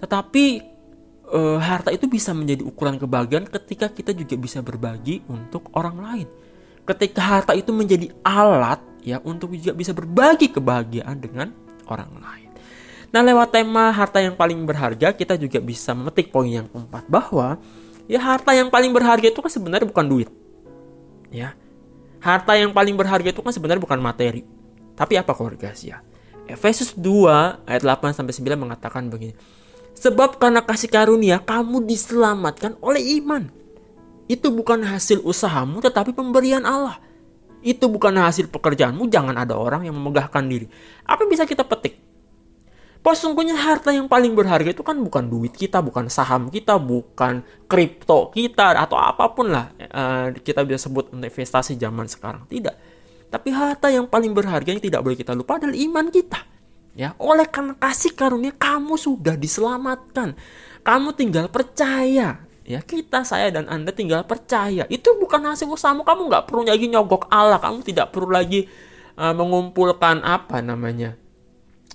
Tetapi 0.00 0.44
uh, 1.36 1.58
harta 1.60 1.92
itu 1.92 2.08
bisa 2.08 2.32
menjadi 2.32 2.64
ukuran 2.64 2.96
kebahagiaan 2.96 3.44
ketika 3.44 3.92
kita 3.92 4.16
juga 4.16 4.40
bisa 4.40 4.64
berbagi 4.64 5.20
untuk 5.28 5.68
orang 5.76 6.00
lain. 6.00 6.28
Ketika 6.86 7.20
harta 7.20 7.52
itu 7.52 7.74
menjadi 7.74 8.14
alat 8.22 8.78
ya 9.02 9.18
untuk 9.26 9.54
juga 9.58 9.74
bisa 9.74 9.90
berbagi 9.90 10.54
kebahagiaan 10.54 11.18
dengan 11.18 11.50
orang 11.90 12.10
lain. 12.18 12.50
Nah, 13.10 13.22
lewat 13.22 13.54
tema 13.54 13.94
harta 13.94 14.18
yang 14.18 14.34
paling 14.34 14.66
berharga, 14.66 15.14
kita 15.14 15.38
juga 15.38 15.62
bisa 15.62 15.94
memetik 15.94 16.34
poin 16.34 16.50
yang 16.50 16.66
keempat 16.66 17.06
bahwa 17.06 17.58
ya 18.10 18.18
harta 18.22 18.54
yang 18.54 18.70
paling 18.70 18.90
berharga 18.90 19.30
itu 19.30 19.40
kan 19.42 19.50
sebenarnya 19.50 19.86
bukan 19.86 20.06
duit. 20.06 20.28
Ya. 21.30 21.54
Harta 22.18 22.58
yang 22.58 22.74
paling 22.74 22.98
berharga 22.98 23.30
itu 23.30 23.42
kan 23.42 23.54
sebenarnya 23.54 23.82
bukan 23.82 24.02
materi. 24.02 24.42
Tapi 24.98 25.14
apa 25.14 25.36
keluarga 25.36 25.70
ya? 25.76 26.02
Efesus 26.46 26.94
2 26.94 27.66
ayat 27.66 27.82
8 27.82 28.14
sampai 28.14 28.34
9 28.34 28.54
mengatakan 28.58 29.10
begini. 29.10 29.34
Sebab 29.96 30.36
karena 30.36 30.62
kasih 30.62 30.90
karunia 30.90 31.42
kamu 31.42 31.86
diselamatkan 31.88 32.78
oleh 32.84 33.02
iman. 33.22 33.48
Itu 34.26 34.50
bukan 34.50 34.82
hasil 34.82 35.22
usahamu 35.22 35.78
tetapi 35.82 36.10
pemberian 36.10 36.66
Allah. 36.66 36.98
Itu 37.66 37.90
bukan 37.90 38.14
hasil 38.22 38.46
pekerjaanmu, 38.50 39.10
jangan 39.10 39.34
ada 39.34 39.58
orang 39.58 39.86
yang 39.86 39.94
memegahkan 39.98 40.46
diri. 40.46 40.70
Apa 41.02 41.26
yang 41.26 41.30
bisa 41.34 41.42
kita 41.46 41.66
petik? 41.66 41.98
Bahwa 43.02 43.14
sungguhnya 43.18 43.54
harta 43.54 43.94
yang 43.94 44.10
paling 44.10 44.34
berharga 44.34 44.70
itu 44.70 44.82
kan 44.82 44.98
bukan 44.98 45.30
duit 45.30 45.54
kita, 45.54 45.78
bukan 45.78 46.10
saham 46.10 46.50
kita, 46.50 46.78
bukan 46.78 47.42
kripto 47.70 48.34
kita, 48.34 48.74
atau 48.74 48.98
apa 48.98 49.30
pun 49.30 49.50
lah 49.50 49.70
uh, 49.78 50.34
kita 50.34 50.66
bisa 50.66 50.86
sebut 50.86 51.10
investasi 51.14 51.78
zaman 51.78 52.06
sekarang. 52.06 52.46
Tidak. 52.46 52.74
Tapi 53.30 53.48
harta 53.50 53.90
yang 53.90 54.06
paling 54.06 54.30
berharga 54.30 54.70
yang 54.70 54.82
tidak 54.82 55.02
boleh 55.02 55.18
kita 55.18 55.34
lupa 55.34 55.58
adalah 55.58 55.74
iman 55.74 56.06
kita. 56.10 56.40
Ya, 56.96 57.12
oleh 57.20 57.44
karena 57.50 57.76
kasih 57.76 58.16
karunia 58.16 58.54
kamu 58.54 58.94
sudah 58.96 59.34
diselamatkan. 59.36 60.32
Kamu 60.86 61.12
tinggal 61.18 61.50
percaya. 61.50 62.45
Ya, 62.66 62.82
kita, 62.82 63.22
saya 63.22 63.54
dan 63.54 63.70
Anda 63.70 63.94
tinggal 63.94 64.26
percaya. 64.26 64.90
Itu 64.90 65.14
bukan 65.22 65.38
hasil 65.46 65.70
usahamu. 65.70 66.02
Kamu 66.02 66.26
nggak 66.26 66.50
perlu 66.50 66.66
lagi 66.66 66.90
nyogok 66.90 67.30
Allah. 67.30 67.62
Kamu 67.62 67.86
tidak 67.86 68.10
perlu 68.10 68.34
lagi 68.34 68.66
uh, 69.14 69.30
mengumpulkan 69.30 70.26
apa 70.26 70.58
namanya? 70.58 71.14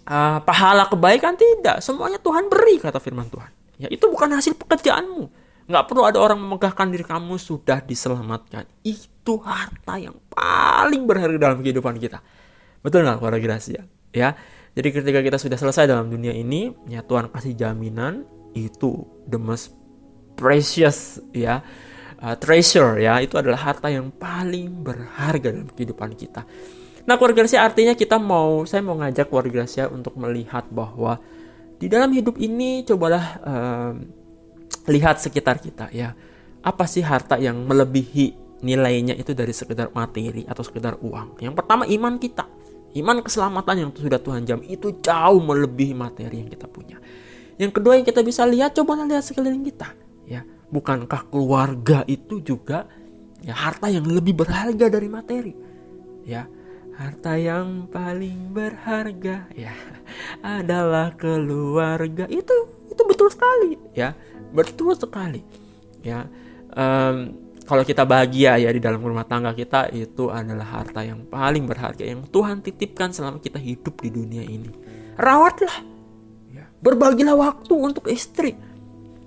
Uh, 0.08 0.40
pahala 0.48 0.88
kebaikan 0.88 1.36
tidak. 1.36 1.84
Semuanya 1.84 2.24
Tuhan 2.24 2.48
beri 2.48 2.80
kata 2.80 3.04
firman 3.04 3.28
Tuhan. 3.28 3.52
Ya, 3.84 3.92
itu 3.92 4.08
bukan 4.08 4.32
hasil 4.32 4.56
pekerjaanmu. 4.56 5.28
Nggak 5.68 5.86
perlu 5.92 6.08
ada 6.08 6.24
orang 6.24 6.40
memegahkan 6.40 6.88
diri 6.88 7.04
kamu 7.04 7.36
sudah 7.36 7.84
diselamatkan. 7.84 8.64
Itu 8.80 9.44
harta 9.44 10.00
yang 10.00 10.16
paling 10.32 11.04
berharga 11.04 11.52
dalam 11.52 11.60
kehidupan 11.60 12.00
kita. 12.00 12.24
Betul 12.80 13.04
nggak, 13.04 13.20
para 13.20 13.38
gracia? 13.44 13.84
Ya, 14.16 14.40
jadi 14.72 14.88
ketika 14.96 15.20
kita 15.20 15.36
sudah 15.36 15.60
selesai 15.60 15.84
dalam 15.84 16.08
dunia 16.08 16.32
ini, 16.32 16.72
ya 16.88 17.04
Tuhan 17.04 17.28
kasih 17.28 17.60
jaminan 17.60 18.24
itu 18.56 19.04
the 19.28 19.36
precious 20.42 21.22
ya 21.30 21.62
uh, 22.18 22.36
treasure 22.42 22.98
ya 22.98 23.22
itu 23.22 23.38
adalah 23.38 23.62
harta 23.62 23.94
yang 23.94 24.10
paling 24.10 24.82
berharga 24.82 25.54
dalam 25.54 25.70
kehidupan 25.70 26.18
kita. 26.18 26.42
Nah 27.06 27.18
keluarga 27.22 27.46
Gracia 27.46 27.62
artinya 27.62 27.94
kita 27.94 28.18
mau 28.18 28.66
saya 28.66 28.82
mau 28.82 28.98
ngajak 28.98 29.30
keluarga 29.30 29.62
Gracia 29.62 29.86
untuk 29.94 30.18
melihat 30.18 30.66
bahwa 30.74 31.22
di 31.78 31.86
dalam 31.86 32.10
hidup 32.10 32.42
ini 32.42 32.82
cobalah 32.82 33.26
uh, 33.46 33.94
lihat 34.90 35.22
sekitar 35.22 35.62
kita 35.62 35.94
ya 35.94 36.18
apa 36.66 36.90
sih 36.90 37.06
harta 37.06 37.38
yang 37.38 37.62
melebihi 37.70 38.58
nilainya 38.66 39.14
itu 39.18 39.38
dari 39.38 39.54
sekedar 39.54 39.94
materi 39.94 40.42
atau 40.50 40.66
sekedar 40.66 40.98
uang. 41.02 41.38
Yang 41.42 41.54
pertama 41.58 41.86
iman 41.86 42.18
kita 42.18 42.46
Iman 42.92 43.24
keselamatan 43.24 43.88
yang 43.88 43.90
sudah 43.96 44.20
Tuhan 44.20 44.44
jam 44.44 44.60
itu 44.68 45.00
jauh 45.00 45.40
melebihi 45.40 45.96
materi 45.96 46.44
yang 46.44 46.52
kita 46.52 46.68
punya. 46.68 47.00
Yang 47.56 47.80
kedua 47.80 47.96
yang 47.96 48.04
kita 48.04 48.20
bisa 48.20 48.44
lihat, 48.44 48.76
coba 48.76 49.00
lihat 49.08 49.24
sekeliling 49.24 49.64
kita. 49.64 49.96
Bukankah 50.72 51.28
keluarga 51.28 52.08
itu 52.08 52.40
juga 52.40 52.88
ya 53.44 53.52
harta 53.52 53.92
yang 53.92 54.08
lebih 54.08 54.40
berharga 54.40 54.88
dari 54.88 55.08
materi? 55.12 55.54
Ya, 56.24 56.48
harta 56.96 57.36
yang 57.36 57.92
paling 57.92 58.56
berharga 58.56 59.52
ya 59.52 59.76
adalah 60.42 61.12
keluarga. 61.20 62.26
Itu 62.32 62.88
itu 62.88 63.02
betul 63.04 63.28
sekali, 63.32 63.76
ya. 63.96 64.16
Betul 64.52 64.96
sekali. 65.00 65.44
ya 66.02 66.26
um, 66.74 67.30
kalau 67.66 67.84
kita 67.86 68.04
bahagia 68.04 68.58
ya 68.60 68.70
di 68.74 68.82
dalam 68.82 69.00
rumah 69.00 69.24
tangga 69.24 69.54
kita 69.56 69.92
itu 69.94 70.28
adalah 70.28 70.82
harta 70.82 71.06
yang 71.06 71.24
paling 71.30 71.64
berharga 71.70 72.04
yang 72.04 72.26
Tuhan 72.28 72.60
titipkan 72.66 73.14
selama 73.16 73.40
kita 73.40 73.62
hidup 73.62 74.02
di 74.02 74.10
dunia 74.12 74.44
ini 74.44 74.68
rawatlah 75.16 75.78
ya, 76.52 76.66
berbagilah 76.82 77.38
waktu 77.38 77.74
untuk 77.78 78.10
istri 78.10 78.58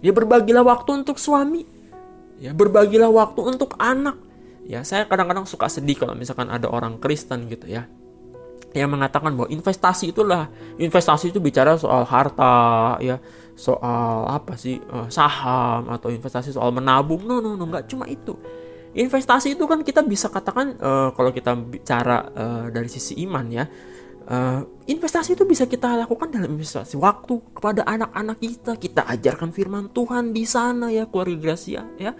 ya 0.04 0.12
berbagilah 0.12 0.60
waktu 0.60 1.00
untuk 1.00 1.16
suami. 1.16 1.64
Ya 2.36 2.52
berbagilah 2.52 3.08
waktu 3.08 3.40
untuk 3.56 3.72
anak. 3.80 4.20
Ya 4.68 4.84
saya 4.84 5.08
kadang-kadang 5.08 5.48
suka 5.48 5.72
sedih 5.72 5.96
kalau 5.96 6.12
misalkan 6.12 6.52
ada 6.52 6.68
orang 6.68 7.00
Kristen 7.00 7.48
gitu 7.48 7.64
ya 7.64 7.88
yang 8.74 8.90
mengatakan 8.90 9.30
bahwa 9.38 9.46
investasi 9.46 10.10
itulah 10.10 10.50
investasi 10.82 11.30
itu 11.30 11.38
bicara 11.38 11.78
soal 11.78 12.02
harta 12.02 12.98
ya 12.98 13.22
soal 13.54 14.26
apa 14.26 14.58
sih 14.58 14.82
uh, 14.90 15.06
saham 15.06 15.86
atau 15.94 16.10
investasi 16.10 16.50
soal 16.50 16.74
menabung. 16.74 17.22
No 17.22 17.38
no 17.38 17.54
no 17.54 17.64
nggak 17.70 17.86
cuma 17.86 18.10
itu. 18.10 18.34
Investasi 18.94 19.54
itu 19.54 19.64
kan 19.70 19.82
kita 19.86 20.02
bisa 20.02 20.26
katakan 20.26 20.74
uh, 20.82 21.14
kalau 21.14 21.30
kita 21.30 21.54
bicara 21.54 22.30
uh, 22.34 22.66
dari 22.70 22.90
sisi 22.90 23.18
iman 23.26 23.46
ya 23.46 23.64
uh, 24.28 24.60
investasi 24.88 25.37
itu 25.37 25.44
bisa 25.44 25.68
kita 25.68 25.96
lakukan 25.96 26.32
dalam 26.32 26.52
investasi 26.56 26.96
waktu 26.96 27.40
kepada 27.52 27.84
anak-anak 27.84 28.38
kita. 28.40 28.72
Kita 28.76 29.02
ajarkan 29.08 29.50
firman 29.52 29.92
Tuhan 29.92 30.32
di 30.32 30.44
sana 30.48 30.88
ya 30.92 31.08
keluarga 31.08 31.37
Gracia 31.37 31.84
ya. 32.00 32.12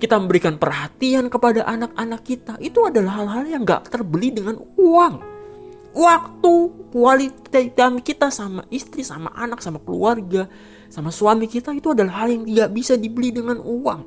Kita 0.00 0.16
memberikan 0.16 0.56
perhatian 0.56 1.28
kepada 1.28 1.68
anak-anak 1.68 2.20
kita. 2.24 2.56
Itu 2.56 2.88
adalah 2.88 3.20
hal-hal 3.20 3.44
yang 3.52 3.62
nggak 3.68 3.92
terbeli 3.92 4.32
dengan 4.32 4.56
uang. 4.80 5.14
Waktu 5.90 6.54
kualitas 6.94 7.66
kita 8.06 8.30
sama 8.30 8.62
istri 8.70 9.02
sama 9.02 9.34
anak 9.34 9.58
sama 9.58 9.82
keluarga 9.82 10.46
sama 10.90 11.10
suami 11.14 11.50
kita 11.50 11.74
itu 11.74 11.94
adalah 11.94 12.24
hal 12.24 12.34
yang 12.34 12.44
tidak 12.46 12.70
bisa 12.74 12.94
dibeli 12.98 13.30
dengan 13.34 13.58
uang. 13.62 14.00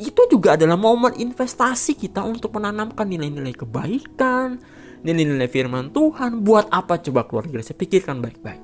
Itu 0.00 0.24
juga 0.32 0.56
adalah 0.56 0.80
momen 0.80 1.12
investasi 1.16 1.96
kita 1.96 2.24
untuk 2.24 2.56
menanamkan 2.56 3.04
nilai-nilai 3.04 3.52
kebaikan 3.52 4.56
nilai-nilai 5.02 5.48
firman 5.48 5.92
Tuhan 5.92 6.44
buat 6.44 6.68
apa 6.68 7.00
coba 7.00 7.24
keluarga 7.28 7.62
saya 7.64 7.76
pikirkan 7.76 8.20
baik-baik 8.20 8.60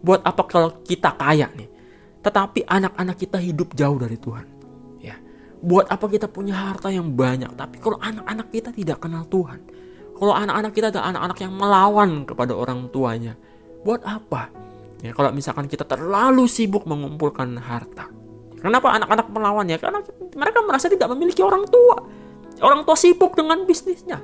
buat 0.00 0.24
apa 0.24 0.42
kalau 0.48 0.82
kita 0.82 1.14
kaya 1.14 1.50
nih 1.54 1.68
tetapi 2.20 2.66
anak-anak 2.68 3.16
kita 3.16 3.38
hidup 3.40 3.72
jauh 3.76 3.96
dari 3.96 4.16
Tuhan 4.18 4.46
ya 5.00 5.16
buat 5.60 5.88
apa 5.88 6.06
kita 6.08 6.26
punya 6.28 6.56
harta 6.56 6.90
yang 6.90 7.12
banyak 7.12 7.52
tapi 7.54 7.78
kalau 7.78 7.96
anak-anak 8.00 8.48
kita 8.50 8.70
tidak 8.74 8.98
kenal 9.00 9.24
Tuhan 9.28 9.60
kalau 10.20 10.36
anak-anak 10.36 10.72
kita 10.76 10.92
adalah 10.92 11.16
anak-anak 11.16 11.38
yang 11.40 11.52
melawan 11.56 12.10
kepada 12.28 12.52
orang 12.52 12.92
tuanya, 12.92 13.32
buat 13.88 14.04
apa? 14.04 14.52
Ya, 15.00 15.16
kalau 15.16 15.32
misalkan 15.32 15.64
kita 15.64 15.88
terlalu 15.88 16.44
sibuk 16.44 16.84
mengumpulkan 16.84 17.56
harta. 17.56 18.12
Kenapa 18.60 19.00
anak-anak 19.00 19.32
melawan 19.32 19.64
ya? 19.64 19.80
Karena 19.80 20.04
mereka 20.36 20.60
merasa 20.60 20.92
tidak 20.92 21.08
memiliki 21.16 21.40
orang 21.40 21.64
tua. 21.64 22.04
Orang 22.60 22.84
tua 22.84 23.00
sibuk 23.00 23.32
dengan 23.32 23.64
bisnisnya. 23.64 24.20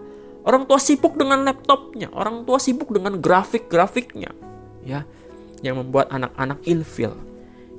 Orang 0.47 0.71
tua 0.71 0.79
sibuk 0.79 1.19
dengan 1.19 1.43
laptopnya. 1.43 2.07
Orang 2.15 2.47
tua 2.47 2.63
sibuk 2.63 2.95
dengan 2.95 3.19
grafik-grafiknya. 3.19 4.31
Ya, 4.87 5.03
yang 5.67 5.83
membuat 5.83 6.07
anak-anak 6.15 6.63
ilfil. 6.63 7.19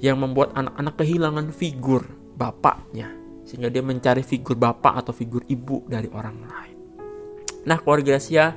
Yang 0.04 0.18
membuat 0.20 0.52
anak-anak 0.52 1.00
kehilangan 1.00 1.48
figur 1.56 2.04
bapaknya. 2.36 3.08
Sehingga 3.48 3.72
dia 3.72 3.80
mencari 3.80 4.20
figur 4.20 4.60
bapak 4.60 5.00
atau 5.00 5.16
figur 5.16 5.48
ibu 5.48 5.88
dari 5.88 6.12
orang 6.12 6.38
lain. 6.44 6.78
Nah, 7.64 7.80
keluarga 7.80 8.20
Gracia, 8.20 8.52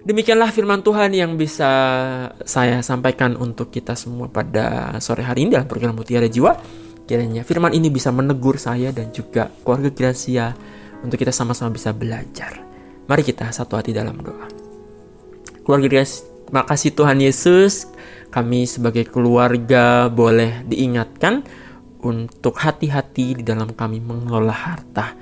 demikianlah 0.00 0.48
firman 0.48 0.80
Tuhan 0.80 1.12
yang 1.12 1.36
bisa 1.36 1.68
saya 2.48 2.80
sampaikan 2.80 3.36
untuk 3.36 3.68
kita 3.68 3.92
semua 3.92 4.32
pada 4.32 4.96
sore 5.04 5.20
hari 5.20 5.44
ini 5.44 5.60
dalam 5.60 5.68
program 5.68 5.92
Mutiara 5.92 6.32
Jiwa. 6.32 6.56
Kiranya 7.04 7.44
firman 7.44 7.76
ini 7.76 7.92
bisa 7.92 8.08
menegur 8.08 8.56
saya 8.56 8.88
dan 8.88 9.12
juga 9.12 9.52
keluarga 9.64 9.92
Gracia 9.92 10.56
untuk 11.04 11.20
kita 11.20 11.32
sama-sama 11.32 11.76
bisa 11.76 11.92
belajar. 11.92 12.67
Mari 13.08 13.24
kita 13.24 13.48
satu 13.48 13.80
hati 13.80 13.96
dalam 13.96 14.20
doa. 14.20 14.44
Keluarga 15.64 16.04
makasih 16.52 16.92
Tuhan 16.92 17.24
Yesus, 17.24 17.88
kami 18.28 18.68
sebagai 18.68 19.08
keluarga 19.08 20.12
boleh 20.12 20.60
diingatkan 20.68 21.40
untuk 22.04 22.60
hati-hati 22.60 23.40
di 23.40 23.44
dalam 23.48 23.72
kami 23.72 24.04
mengelola 24.04 24.52
harta. 24.52 25.16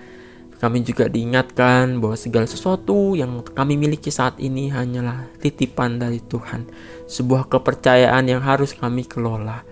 Kami 0.58 0.82
juga 0.82 1.06
diingatkan 1.06 2.02
bahwa 2.02 2.18
segala 2.18 2.50
sesuatu 2.50 3.14
yang 3.14 3.38
kami 3.54 3.78
miliki 3.78 4.10
saat 4.10 4.42
ini 4.42 4.66
hanyalah 4.66 5.30
titipan 5.38 6.02
dari 6.02 6.18
Tuhan, 6.18 6.66
sebuah 7.06 7.46
kepercayaan 7.46 8.26
yang 8.26 8.42
harus 8.42 8.74
kami 8.74 9.06
kelola 9.06 9.62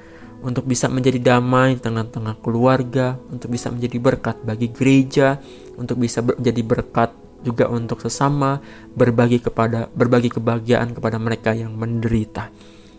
untuk 0.45 0.71
bisa 0.71 0.87
menjadi 0.87 1.35
damai 1.35 1.83
tengah-tengah 1.83 2.39
keluarga, 2.45 3.19
untuk 3.27 3.51
bisa 3.51 3.75
menjadi 3.75 3.99
berkat 3.99 4.37
bagi 4.47 4.71
gereja, 4.71 5.43
untuk 5.75 5.99
bisa 5.99 6.23
menjadi 6.23 6.63
berkat 6.63 7.24
juga 7.43 7.67
untuk 7.73 8.05
sesama, 8.05 8.63
berbagi 8.95 9.43
kepada 9.43 9.91
berbagi 9.91 10.31
kebahagiaan 10.31 10.95
kepada 10.95 11.19
mereka 11.19 11.51
yang 11.57 11.75
menderita. 11.75 12.53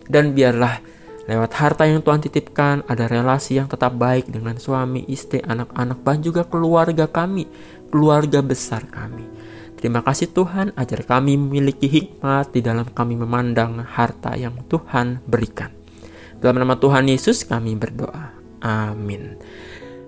Dan 0.06 0.36
biarlah 0.36 0.82
lewat 1.26 1.52
harta 1.58 1.90
yang 1.90 2.06
Tuhan 2.06 2.22
titipkan 2.22 2.86
ada 2.86 3.10
relasi 3.10 3.58
yang 3.58 3.66
tetap 3.66 3.98
baik 3.98 4.30
dengan 4.30 4.60
suami, 4.62 5.06
istri, 5.10 5.42
anak-anak 5.42 6.04
dan 6.06 6.18
juga 6.22 6.42
keluarga 6.46 7.10
kami 7.10 7.50
keluarga 7.90 8.44
besar 8.44 8.86
kami. 8.92 9.24
Terima 9.80 10.02
kasih 10.02 10.32
Tuhan, 10.34 10.74
ajar 10.76 11.06
kami 11.06 11.38
memiliki 11.38 11.86
hikmat 11.86 12.52
di 12.52 12.60
dalam 12.60 12.90
kami 12.90 13.16
memandang 13.20 13.80
harta 13.86 14.34
yang 14.34 14.66
Tuhan 14.66 15.22
berikan. 15.24 15.70
Dalam 16.40 16.60
nama 16.60 16.76
Tuhan 16.76 17.06
Yesus 17.08 17.48
kami 17.48 17.78
berdoa. 17.80 18.34
Amin. 18.66 19.38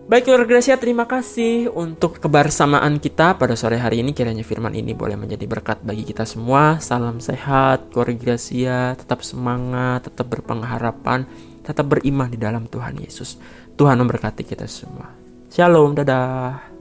Baik 0.08 0.24
keluarga 0.24 0.56
Gracia, 0.56 0.80
terima 0.80 1.04
kasih 1.04 1.68
untuk 1.68 2.24
kebersamaan 2.24 2.96
kita 2.96 3.36
pada 3.36 3.60
sore 3.60 3.76
hari 3.76 4.00
ini. 4.00 4.16
Kiranya 4.16 4.40
firman 4.40 4.72
ini 4.72 4.96
boleh 4.96 5.20
menjadi 5.20 5.44
berkat 5.44 5.84
bagi 5.84 6.08
kita 6.08 6.24
semua. 6.24 6.80
Salam 6.80 7.20
sehat, 7.20 7.92
keluarga 7.92 8.16
Gracia, 8.16 8.96
tetap 8.96 9.20
semangat, 9.20 10.08
tetap 10.08 10.32
berpengharapan, 10.32 11.28
tetap 11.60 11.92
beriman 11.92 12.32
di 12.32 12.40
dalam 12.40 12.72
Tuhan 12.72 13.04
Yesus. 13.04 13.36
Tuhan 13.76 14.00
memberkati 14.00 14.48
kita 14.48 14.64
semua. 14.64 15.12
Shalom, 15.52 15.92
dadah. 15.92 16.77